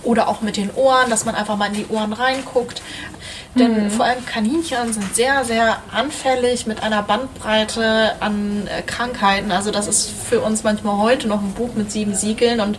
oder 0.04 0.28
auch 0.28 0.42
mit 0.42 0.58
den 0.58 0.74
Ohren, 0.74 1.10
dass 1.10 1.26
man 1.26 1.36
einfach 1.36 1.58
mal 1.58 1.68
in 1.68 1.74
die 1.74 1.88
Ohren 1.90 2.14
reinguckt. 2.14 2.82
Denn 3.56 3.86
mhm. 3.86 3.90
vor 3.90 4.06
allem 4.06 4.26
Kaninchen 4.26 4.94
sind 4.94 5.16
sehr, 5.16 5.44
sehr 5.44 5.78
anfällig 5.92 6.68
mit 6.68 6.84
einer 6.84 7.02
Bandbreite 7.02 8.14
an 8.20 8.68
äh, 8.68 8.82
Krankheiten. 8.84 9.52
Also 9.52 9.72
das 9.72 9.88
ist 9.88 10.10
für 10.10 10.42
uns 10.42 10.64
manchmal 10.64 10.98
heute 10.98 11.28
noch 11.28 11.42
ein 11.42 11.54
Buch 11.54 11.74
mit 11.76 11.92
sieben 11.92 12.14
Siegeln 12.14 12.60
und 12.60 12.78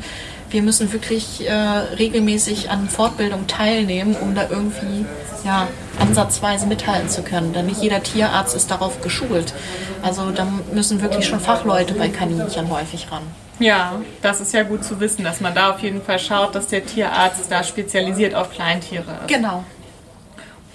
wir 0.51 0.63
müssen 0.63 0.93
wirklich 0.93 1.47
äh, 1.47 1.53
regelmäßig 1.53 2.71
an 2.71 2.89
Fortbildung 2.89 3.47
teilnehmen, 3.47 4.17
um 4.21 4.35
da 4.35 4.47
irgendwie 4.49 5.05
ja, 5.45 5.69
ansatzweise 5.99 6.67
mithalten 6.67 7.09
zu 7.09 7.23
können. 7.23 7.53
Denn 7.53 7.67
nicht 7.67 7.83
jeder 7.83 8.03
Tierarzt 8.03 8.57
ist 8.57 8.71
darauf 8.71 9.03
geschult. 9.03 9.53
Also 10.03 10.31
da 10.31 10.47
müssen 10.73 11.03
wirklich 11.03 11.27
schon 11.27 11.41
Fachleute 11.41 11.95
bei 11.95 12.09
Kaninchen 12.09 12.71
häufig 12.71 13.09
ran. 13.11 13.23
Ja, 13.59 14.01
das 14.23 14.41
ist 14.41 14.55
ja 14.55 14.63
gut 14.63 14.85
zu 14.85 15.01
wissen, 15.01 15.25
dass 15.25 15.41
man 15.41 15.55
da 15.55 15.71
auf 15.71 15.81
jeden 15.81 16.01
Fall 16.01 16.19
schaut, 16.19 16.55
dass 16.55 16.69
der 16.69 16.87
Tierarzt 16.87 17.51
da 17.51 17.65
spezialisiert 17.65 18.35
auf 18.35 18.51
Kleintiere 18.51 19.03
ist. 19.03 19.29
Genau. 19.29 19.65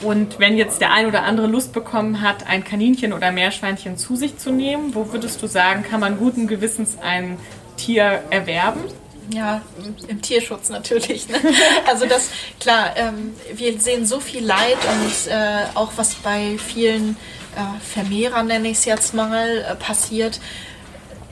Und 0.04 0.40
wenn 0.40 0.58
jetzt 0.58 0.82
der 0.82 0.92
ein 0.92 1.08
oder 1.08 1.24
andere 1.24 1.48
Lust 1.48 1.74
bekommen 1.74 2.22
hat, 2.22 2.48
ein 2.48 2.64
Kaninchen 2.64 3.14
oder 3.14 3.32
Meerschweinchen 3.32 3.98
zu 3.98 4.16
sich 4.16 4.38
zu 4.38 4.52
nehmen, 4.52 4.94
wo 4.96 5.12
würdest 5.12 5.42
du 5.42 5.48
sagen, 5.48 5.84
kann 5.84 6.00
man 6.00 6.18
guten 6.18 6.48
Gewissens 6.48 6.98
ein 7.02 7.38
Tier 7.78 8.24
erwerben? 8.30 8.82
Ja, 9.30 9.62
im 10.08 10.22
Tierschutz 10.22 10.70
natürlich. 10.70 11.30
Ne? 11.30 11.38
Also 11.88 12.06
das, 12.06 12.30
klar, 12.60 12.96
ähm, 12.96 13.34
wir 13.54 13.80
sehen 13.80 14.06
so 14.06 14.20
viel 14.20 14.46
Leid 14.46 14.78
und 14.92 15.32
äh, 15.32 15.66
auch 15.76 15.94
was 15.96 16.16
bei 16.16 16.58
vielen 16.58 17.16
äh, 17.56 17.80
Vermehrern, 17.94 18.48
nenne 18.48 18.70
ich 18.70 18.80
es 18.80 18.86
jetzt 18.86 19.14
mal, 19.14 19.60
äh, 19.60 19.76
passiert 19.76 20.40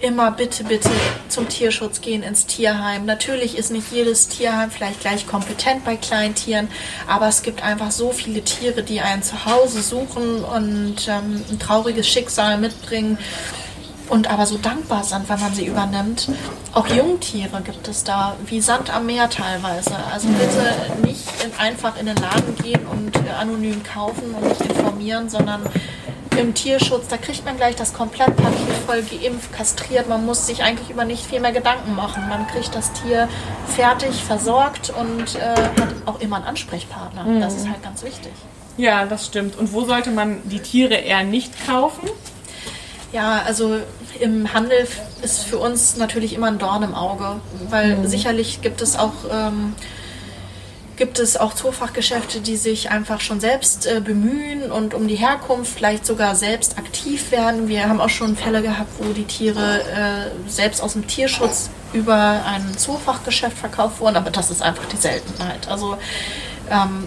immer 0.01 0.31
bitte, 0.31 0.63
bitte 0.63 0.89
zum 1.29 1.47
Tierschutz 1.47 2.01
gehen, 2.01 2.23
ins 2.23 2.45
Tierheim. 2.45 3.05
Natürlich 3.05 3.57
ist 3.57 3.71
nicht 3.71 3.91
jedes 3.91 4.27
Tierheim 4.27 4.71
vielleicht 4.71 5.01
gleich 5.01 5.27
kompetent 5.27 5.85
bei 5.85 5.95
Kleintieren, 5.95 6.67
aber 7.07 7.27
es 7.27 7.41
gibt 7.43 7.63
einfach 7.63 7.91
so 7.91 8.11
viele 8.11 8.41
Tiere, 8.43 8.83
die 8.83 9.01
ein 9.01 9.23
Zuhause 9.23 9.81
suchen 9.81 10.43
und 10.43 11.07
ähm, 11.07 11.43
ein 11.49 11.59
trauriges 11.59 12.07
Schicksal 12.07 12.57
mitbringen 12.57 13.17
und 14.11 14.29
aber 14.29 14.45
so 14.45 14.57
dankbar 14.57 15.03
sind, 15.03 15.29
wenn 15.29 15.39
man 15.39 15.53
sie 15.53 15.65
übernimmt. 15.65 16.27
Auch 16.73 16.87
Jungtiere 16.87 17.61
gibt 17.61 17.87
es 17.87 18.03
da, 18.03 18.35
wie 18.45 18.59
Sand 18.59 18.93
am 18.93 19.05
Meer 19.05 19.29
teilweise. 19.29 19.95
Also 20.11 20.27
bitte 20.27 21.07
nicht 21.07 21.23
in, 21.43 21.57
einfach 21.57 21.97
in 21.97 22.07
den 22.07 22.17
Laden 22.17 22.55
gehen 22.61 22.85
und 22.87 23.15
äh, 23.15 23.29
anonym 23.29 23.81
kaufen 23.83 24.35
und 24.35 24.49
nicht 24.49 24.61
informieren, 24.61 25.29
sondern 25.29 25.61
im 26.37 26.53
Tierschutz, 26.53 27.07
da 27.07 27.17
kriegt 27.17 27.45
man 27.45 27.57
gleich 27.57 27.75
das 27.75 27.93
Komplettpaket 27.93 28.75
voll 28.85 29.03
geimpft, 29.03 29.53
kastriert. 29.53 30.07
Man 30.07 30.25
muss 30.25 30.47
sich 30.47 30.63
eigentlich 30.63 30.89
über 30.89 31.05
nicht 31.05 31.25
viel 31.25 31.39
mehr 31.39 31.51
Gedanken 31.51 31.95
machen. 31.95 32.27
Man 32.29 32.47
kriegt 32.47 32.73
das 32.75 32.91
Tier 32.93 33.27
fertig, 33.67 34.23
versorgt 34.23 34.91
und 34.91 35.35
äh, 35.35 35.55
hat 35.81 35.93
auch 36.05 36.19
immer 36.19 36.37
einen 36.37 36.45
Ansprechpartner. 36.45 37.23
Mhm. 37.23 37.41
Das 37.41 37.55
ist 37.55 37.67
halt 37.67 37.83
ganz 37.83 38.03
wichtig. 38.03 38.31
Ja, 38.77 39.05
das 39.05 39.25
stimmt. 39.25 39.57
Und 39.57 39.73
wo 39.73 39.85
sollte 39.85 40.11
man 40.11 40.41
die 40.45 40.59
Tiere 40.59 40.95
eher 40.95 41.23
nicht 41.23 41.65
kaufen? 41.67 42.09
Ja, 43.11 43.41
also 43.45 43.77
im 44.19 44.53
Handel 44.53 44.87
ist 45.21 45.43
für 45.43 45.57
uns 45.57 45.97
natürlich 45.97 46.33
immer 46.33 46.47
ein 46.47 46.57
Dorn 46.57 46.83
im 46.83 46.95
Auge, 46.95 47.41
weil 47.69 47.97
mhm. 47.97 48.07
sicherlich 48.07 48.61
gibt 48.61 48.81
es 48.81 48.97
auch 48.97 49.13
ähm, 49.31 49.75
gibt 51.01 51.17
es 51.17 51.35
auch 51.35 51.55
Zoofachgeschäfte, 51.55 52.41
die 52.41 52.55
sich 52.57 52.91
einfach 52.91 53.21
schon 53.21 53.39
selbst 53.39 53.87
äh, 53.87 54.01
bemühen 54.01 54.71
und 54.71 54.93
um 54.93 55.07
die 55.07 55.15
Herkunft 55.15 55.73
vielleicht 55.73 56.05
sogar 56.05 56.35
selbst 56.35 56.77
aktiv 56.77 57.31
werden. 57.31 57.67
Wir 57.67 57.89
haben 57.89 57.99
auch 57.99 58.09
schon 58.09 58.35
Fälle 58.35 58.61
gehabt, 58.61 58.91
wo 58.99 59.11
die 59.11 59.23
Tiere 59.23 59.81
äh, 59.81 60.47
selbst 60.47 60.79
aus 60.79 60.93
dem 60.93 61.07
Tierschutz 61.07 61.71
über 61.91 62.43
ein 62.45 62.77
Zoofachgeschäft 62.77 63.57
verkauft 63.57 63.99
wurden, 63.99 64.15
aber 64.15 64.29
das 64.29 64.51
ist 64.51 64.61
einfach 64.61 64.85
die 64.85 64.97
Seltenheit. 64.97 65.67
Also 65.67 65.97
ähm, 66.69 67.05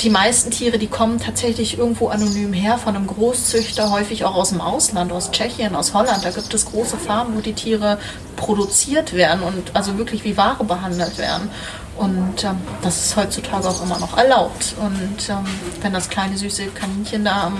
die 0.00 0.10
meisten 0.10 0.52
Tiere, 0.52 0.78
die 0.78 0.86
kommen 0.86 1.18
tatsächlich 1.18 1.76
irgendwo 1.76 2.08
anonym 2.10 2.52
her 2.52 2.78
von 2.78 2.94
einem 2.94 3.08
Großzüchter, 3.08 3.90
häufig 3.90 4.26
auch 4.26 4.36
aus 4.36 4.50
dem 4.50 4.60
Ausland, 4.60 5.10
aus 5.10 5.32
Tschechien, 5.32 5.74
aus 5.74 5.92
Holland. 5.92 6.24
Da 6.24 6.30
gibt 6.30 6.54
es 6.54 6.66
große 6.66 6.96
Farmen, 6.96 7.36
wo 7.36 7.40
die 7.40 7.54
Tiere 7.54 7.98
produziert 8.36 9.12
werden 9.12 9.42
und 9.42 9.74
also 9.74 9.98
wirklich 9.98 10.22
wie 10.22 10.36
Ware 10.36 10.62
behandelt 10.62 11.18
werden. 11.18 11.50
Und 11.98 12.44
ähm, 12.44 12.58
das 12.82 13.06
ist 13.06 13.16
heutzutage 13.16 13.68
auch 13.68 13.82
immer 13.82 13.98
noch 13.98 14.16
erlaubt. 14.16 14.74
Und 14.80 15.28
ähm, 15.28 15.44
wenn 15.82 15.92
das 15.92 16.08
kleine 16.08 16.36
süße 16.36 16.68
Kaninchen 16.68 17.24
da 17.24 17.46
am 17.46 17.58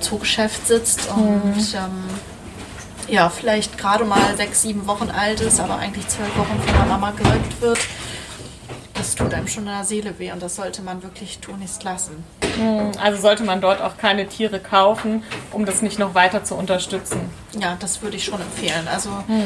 Zoogeschäft 0.00 0.66
sitzt 0.66 1.08
und 1.08 1.56
mhm. 1.56 1.74
ähm, 1.74 2.04
ja, 3.08 3.28
vielleicht 3.28 3.78
gerade 3.78 4.04
mal 4.04 4.36
sechs, 4.36 4.62
sieben 4.62 4.86
Wochen 4.86 5.10
alt 5.10 5.40
ist, 5.40 5.60
aber 5.60 5.76
eigentlich 5.76 6.08
zwölf 6.08 6.36
Wochen 6.36 6.60
von 6.60 6.74
der 6.74 6.86
Mama 6.86 7.12
gewölbt 7.12 7.60
wird, 7.60 7.78
das 8.94 9.14
tut 9.14 9.32
einem 9.34 9.46
schon 9.46 9.64
in 9.64 9.70
der 9.70 9.84
Seele 9.84 10.18
weh 10.18 10.32
und 10.32 10.42
das 10.42 10.56
sollte 10.56 10.82
man 10.82 11.02
wirklich 11.02 11.38
tun, 11.38 11.58
nicht 11.58 11.82
lassen. 11.84 12.24
Hm, 12.56 12.92
also 13.02 13.20
sollte 13.20 13.44
man 13.44 13.60
dort 13.60 13.80
auch 13.80 13.96
keine 13.98 14.26
Tiere 14.26 14.58
kaufen, 14.60 15.22
um 15.52 15.64
das 15.66 15.82
nicht 15.82 15.98
noch 15.98 16.14
weiter 16.14 16.44
zu 16.44 16.54
unterstützen. 16.54 17.30
Ja, 17.58 17.76
das 17.78 18.02
würde 18.02 18.16
ich 18.16 18.24
schon 18.24 18.40
empfehlen. 18.40 18.88
Also 18.92 19.10
hm. 19.26 19.44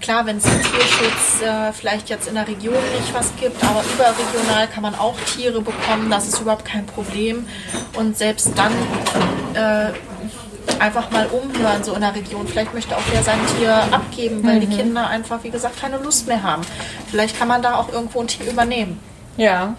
klar, 0.00 0.26
wenn 0.26 0.38
es 0.38 0.44
im 0.44 0.60
Tierschutz 0.60 1.42
äh, 1.42 1.72
vielleicht 1.72 2.08
jetzt 2.08 2.28
in 2.28 2.34
der 2.34 2.46
Region 2.46 2.74
nicht 2.98 3.12
was 3.12 3.32
gibt, 3.36 3.62
aber 3.64 3.82
überregional 3.94 4.68
kann 4.68 4.82
man 4.82 4.94
auch 4.94 5.16
Tiere 5.34 5.60
bekommen, 5.60 6.10
das 6.10 6.28
ist 6.28 6.40
überhaupt 6.40 6.64
kein 6.64 6.86
Problem. 6.86 7.46
Und 7.96 8.16
selbst 8.16 8.52
dann 8.56 8.72
äh, 9.54 9.92
einfach 10.78 11.10
mal 11.10 11.26
umhören, 11.26 11.82
so 11.84 11.94
in 11.94 12.00
der 12.00 12.14
Region. 12.14 12.46
Vielleicht 12.46 12.74
möchte 12.74 12.96
auch 12.96 13.02
wer 13.12 13.22
sein 13.22 13.38
Tier 13.56 13.74
abgeben, 13.92 14.44
weil 14.44 14.56
mhm. 14.56 14.60
die 14.60 14.76
Kinder 14.76 15.06
einfach, 15.08 15.42
wie 15.44 15.50
gesagt, 15.50 15.80
keine 15.80 15.98
Lust 15.98 16.26
mehr 16.28 16.42
haben. 16.42 16.62
Vielleicht 17.10 17.38
kann 17.38 17.48
man 17.48 17.62
da 17.62 17.76
auch 17.76 17.92
irgendwo 17.92 18.20
ein 18.20 18.28
Tier 18.28 18.50
übernehmen. 18.50 19.00
Ja, 19.36 19.76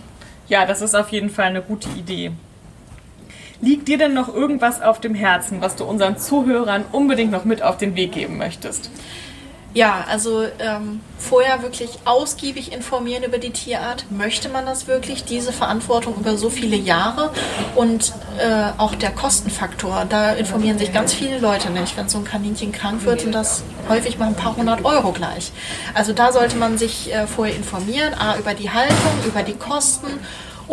ja, 0.48 0.66
das 0.66 0.82
ist 0.82 0.96
auf 0.96 1.10
jeden 1.10 1.30
Fall 1.30 1.46
eine 1.46 1.62
gute 1.62 1.90
Idee. 1.90 2.32
Liegt 3.64 3.88
dir 3.88 3.98
denn 3.98 4.14
noch 4.14 4.28
irgendwas 4.28 4.82
auf 4.82 5.00
dem 5.00 5.16
Herzen, 5.16 5.62
was 5.62 5.78
du 5.78 5.86
unseren 5.86 6.18
Zuhörern 6.18 6.84
unbedingt 6.92 7.32
noch 7.32 7.46
mit 7.46 7.64
auf 7.64 7.78
den 7.78 7.96
Weg 7.96 8.12
geben 8.12 8.38
möchtest? 8.38 8.90
Ja, 9.74 10.04
also 10.10 10.44
ähm, 10.60 11.00
vorher 11.18 11.64
wirklich 11.64 12.00
ausgiebig 12.04 12.74
informieren 12.74 13.24
über 13.24 13.38
die 13.38 13.52
Tierart. 13.52 14.06
Möchte 14.12 14.50
man 14.50 14.66
das 14.66 14.88
wirklich? 14.88 15.24
Diese 15.24 15.54
Verantwortung 15.54 16.16
über 16.20 16.36
so 16.36 16.50
viele 16.50 16.76
Jahre 16.76 17.32
und 17.76 18.12
äh, 18.38 18.78
auch 18.78 18.96
der 18.96 19.12
Kostenfaktor. 19.12 20.06
Da 20.10 20.34
informieren 20.34 20.78
sich 20.78 20.92
ganz 20.92 21.14
viele 21.14 21.40
Leute 21.40 21.70
nicht. 21.70 21.96
Wenn 21.96 22.10
so 22.10 22.18
ein 22.18 22.26
Kaninchen 22.26 22.74
krank 22.74 23.06
wird, 23.06 23.22
sind 23.22 23.34
das 23.34 23.64
häufig 23.88 24.20
mal 24.20 24.28
ein 24.28 24.36
paar 24.36 24.58
hundert 24.58 24.84
Euro 24.84 25.14
gleich. 25.14 25.54
Also 25.94 26.12
da 26.12 26.34
sollte 26.34 26.58
man 26.58 26.78
sich 26.78 27.14
äh, 27.14 27.28
vorher 27.28 27.56
informieren. 27.56 28.14
A, 28.14 28.38
über 28.38 28.54
die 28.54 28.70
Haltung, 28.72 29.24
über 29.26 29.42
die 29.42 29.56
Kosten 29.56 30.20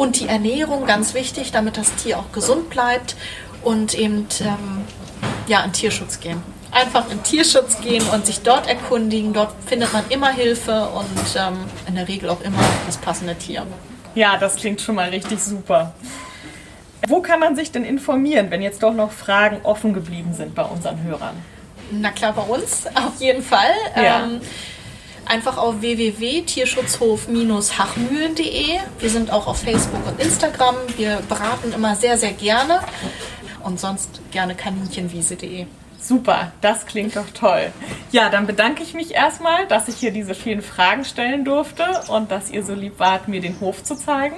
und 0.01 0.19
die 0.19 0.29
Ernährung, 0.29 0.87
ganz 0.87 1.13
wichtig, 1.13 1.53
damit 1.53 1.77
das 1.77 1.95
Tier 1.97 2.19
auch 2.19 2.33
gesund 2.33 2.71
bleibt 2.71 3.17
und 3.63 3.95
eben 3.95 4.27
ähm, 4.41 4.85
ja, 5.47 5.63
in 5.63 5.73
Tierschutz 5.73 6.21
gehen 6.21 6.43
einfach 6.73 7.11
in 7.11 7.21
Tierschutz 7.23 7.81
gehen 7.81 8.05
und 8.15 8.27
sich 8.27 8.43
dort 8.43 8.69
erkundigen. 8.69 9.33
Dort 9.33 9.53
findet 9.67 9.93
man 9.93 10.05
immer 10.09 10.31
Hilfe 10.33 10.89
und 10.91 11.37
ähm, 11.37 11.59
in 11.89 11.97
der 11.97 12.07
Regel 12.07 12.31
auch 12.31 12.41
immer 12.43 12.63
das 12.87 12.97
passende 12.97 13.35
Tier. 13.35 13.67
Ja, 14.15 14.37
das 14.37 14.55
klingt 14.55 14.81
schon 14.81 14.95
mal 14.95 15.09
richtig 15.09 15.43
super. 15.43 15.93
Wo 17.09 17.21
kann 17.21 17.41
man 17.41 17.57
sich 17.57 17.73
denn 17.73 17.85
informieren, 17.85 18.51
wenn 18.53 18.63
jetzt 18.63 18.83
doch 18.85 18.95
noch 18.95 19.11
Fragen 19.11 19.59
offen 19.65 19.95
geblieben 19.95 20.33
sind 20.33 20.55
bei 20.55 20.63
unseren 20.63 21.03
Hörern? 21.03 21.35
Na 21.91 22.11
klar, 22.11 22.33
bei 22.35 22.43
uns 22.43 22.87
auf 22.95 23.21
jeden 23.21 23.43
Fall. 23.43 23.75
Ja. 23.97 24.25
Ähm, 24.25 24.41
einfach 25.31 25.57
auf 25.57 25.81
www.tierschutzhof-hachmühlen.de. 25.81 28.81
Wir 28.99 29.11
sind 29.11 29.33
auch 29.33 29.47
auf 29.47 29.61
Facebook 29.61 30.05
und 30.07 30.21
Instagram. 30.21 30.75
Wir 30.97 31.23
beraten 31.29 31.73
immer 31.73 31.95
sehr, 31.95 32.19
sehr 32.19 32.33
gerne. 32.33 32.81
Und 33.62 33.79
sonst 33.79 34.21
gerne 34.33 34.57
kaninchenwiese.de. 34.57 35.66
Super, 36.01 36.51
das 36.62 36.87
klingt 36.87 37.14
doch 37.14 37.31
toll. 37.33 37.71
Ja, 38.11 38.29
dann 38.31 38.49
bedanke 38.49 38.83
ich 38.83 38.95
mich 38.95 39.14
erstmal, 39.14 39.69
dass 39.69 39.87
ich 39.87 39.95
hier 39.97 40.11
diese 40.11 40.35
vielen 40.35 40.62
Fragen 40.62 41.05
stellen 41.05 41.45
durfte 41.45 41.85
und 42.09 42.33
dass 42.33 42.51
ihr 42.51 42.64
so 42.64 42.75
lieb 42.75 42.99
wart, 42.99 43.29
mir 43.29 43.40
den 43.40 43.61
Hof 43.61 43.85
zu 43.85 43.95
zeigen. 43.95 44.35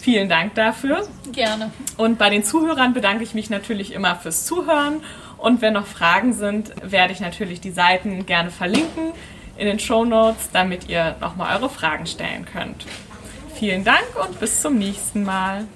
Vielen 0.00 0.28
Dank 0.28 0.54
dafür. 0.54 1.08
Gerne. 1.32 1.72
Und 1.96 2.18
bei 2.18 2.30
den 2.30 2.44
Zuhörern 2.44 2.92
bedanke 2.92 3.24
ich 3.24 3.34
mich 3.34 3.50
natürlich 3.50 3.92
immer 3.92 4.14
fürs 4.16 4.44
Zuhören. 4.44 5.02
Und 5.38 5.62
wenn 5.62 5.72
noch 5.72 5.86
Fragen 5.86 6.34
sind, 6.34 6.72
werde 6.82 7.12
ich 7.12 7.18
natürlich 7.18 7.60
die 7.60 7.72
Seiten 7.72 8.24
gerne 8.26 8.52
verlinken 8.52 9.12
in 9.56 9.66
den 9.66 9.78
Show 9.78 10.04
Notes, 10.04 10.50
damit 10.52 10.88
ihr 10.88 11.16
nochmal 11.20 11.56
eure 11.56 11.68
Fragen 11.68 12.06
stellen 12.06 12.44
könnt. 12.44 12.86
Vielen 13.54 13.84
Dank 13.84 14.08
und 14.20 14.40
bis 14.40 14.60
zum 14.60 14.78
nächsten 14.78 15.24
Mal. 15.24 15.66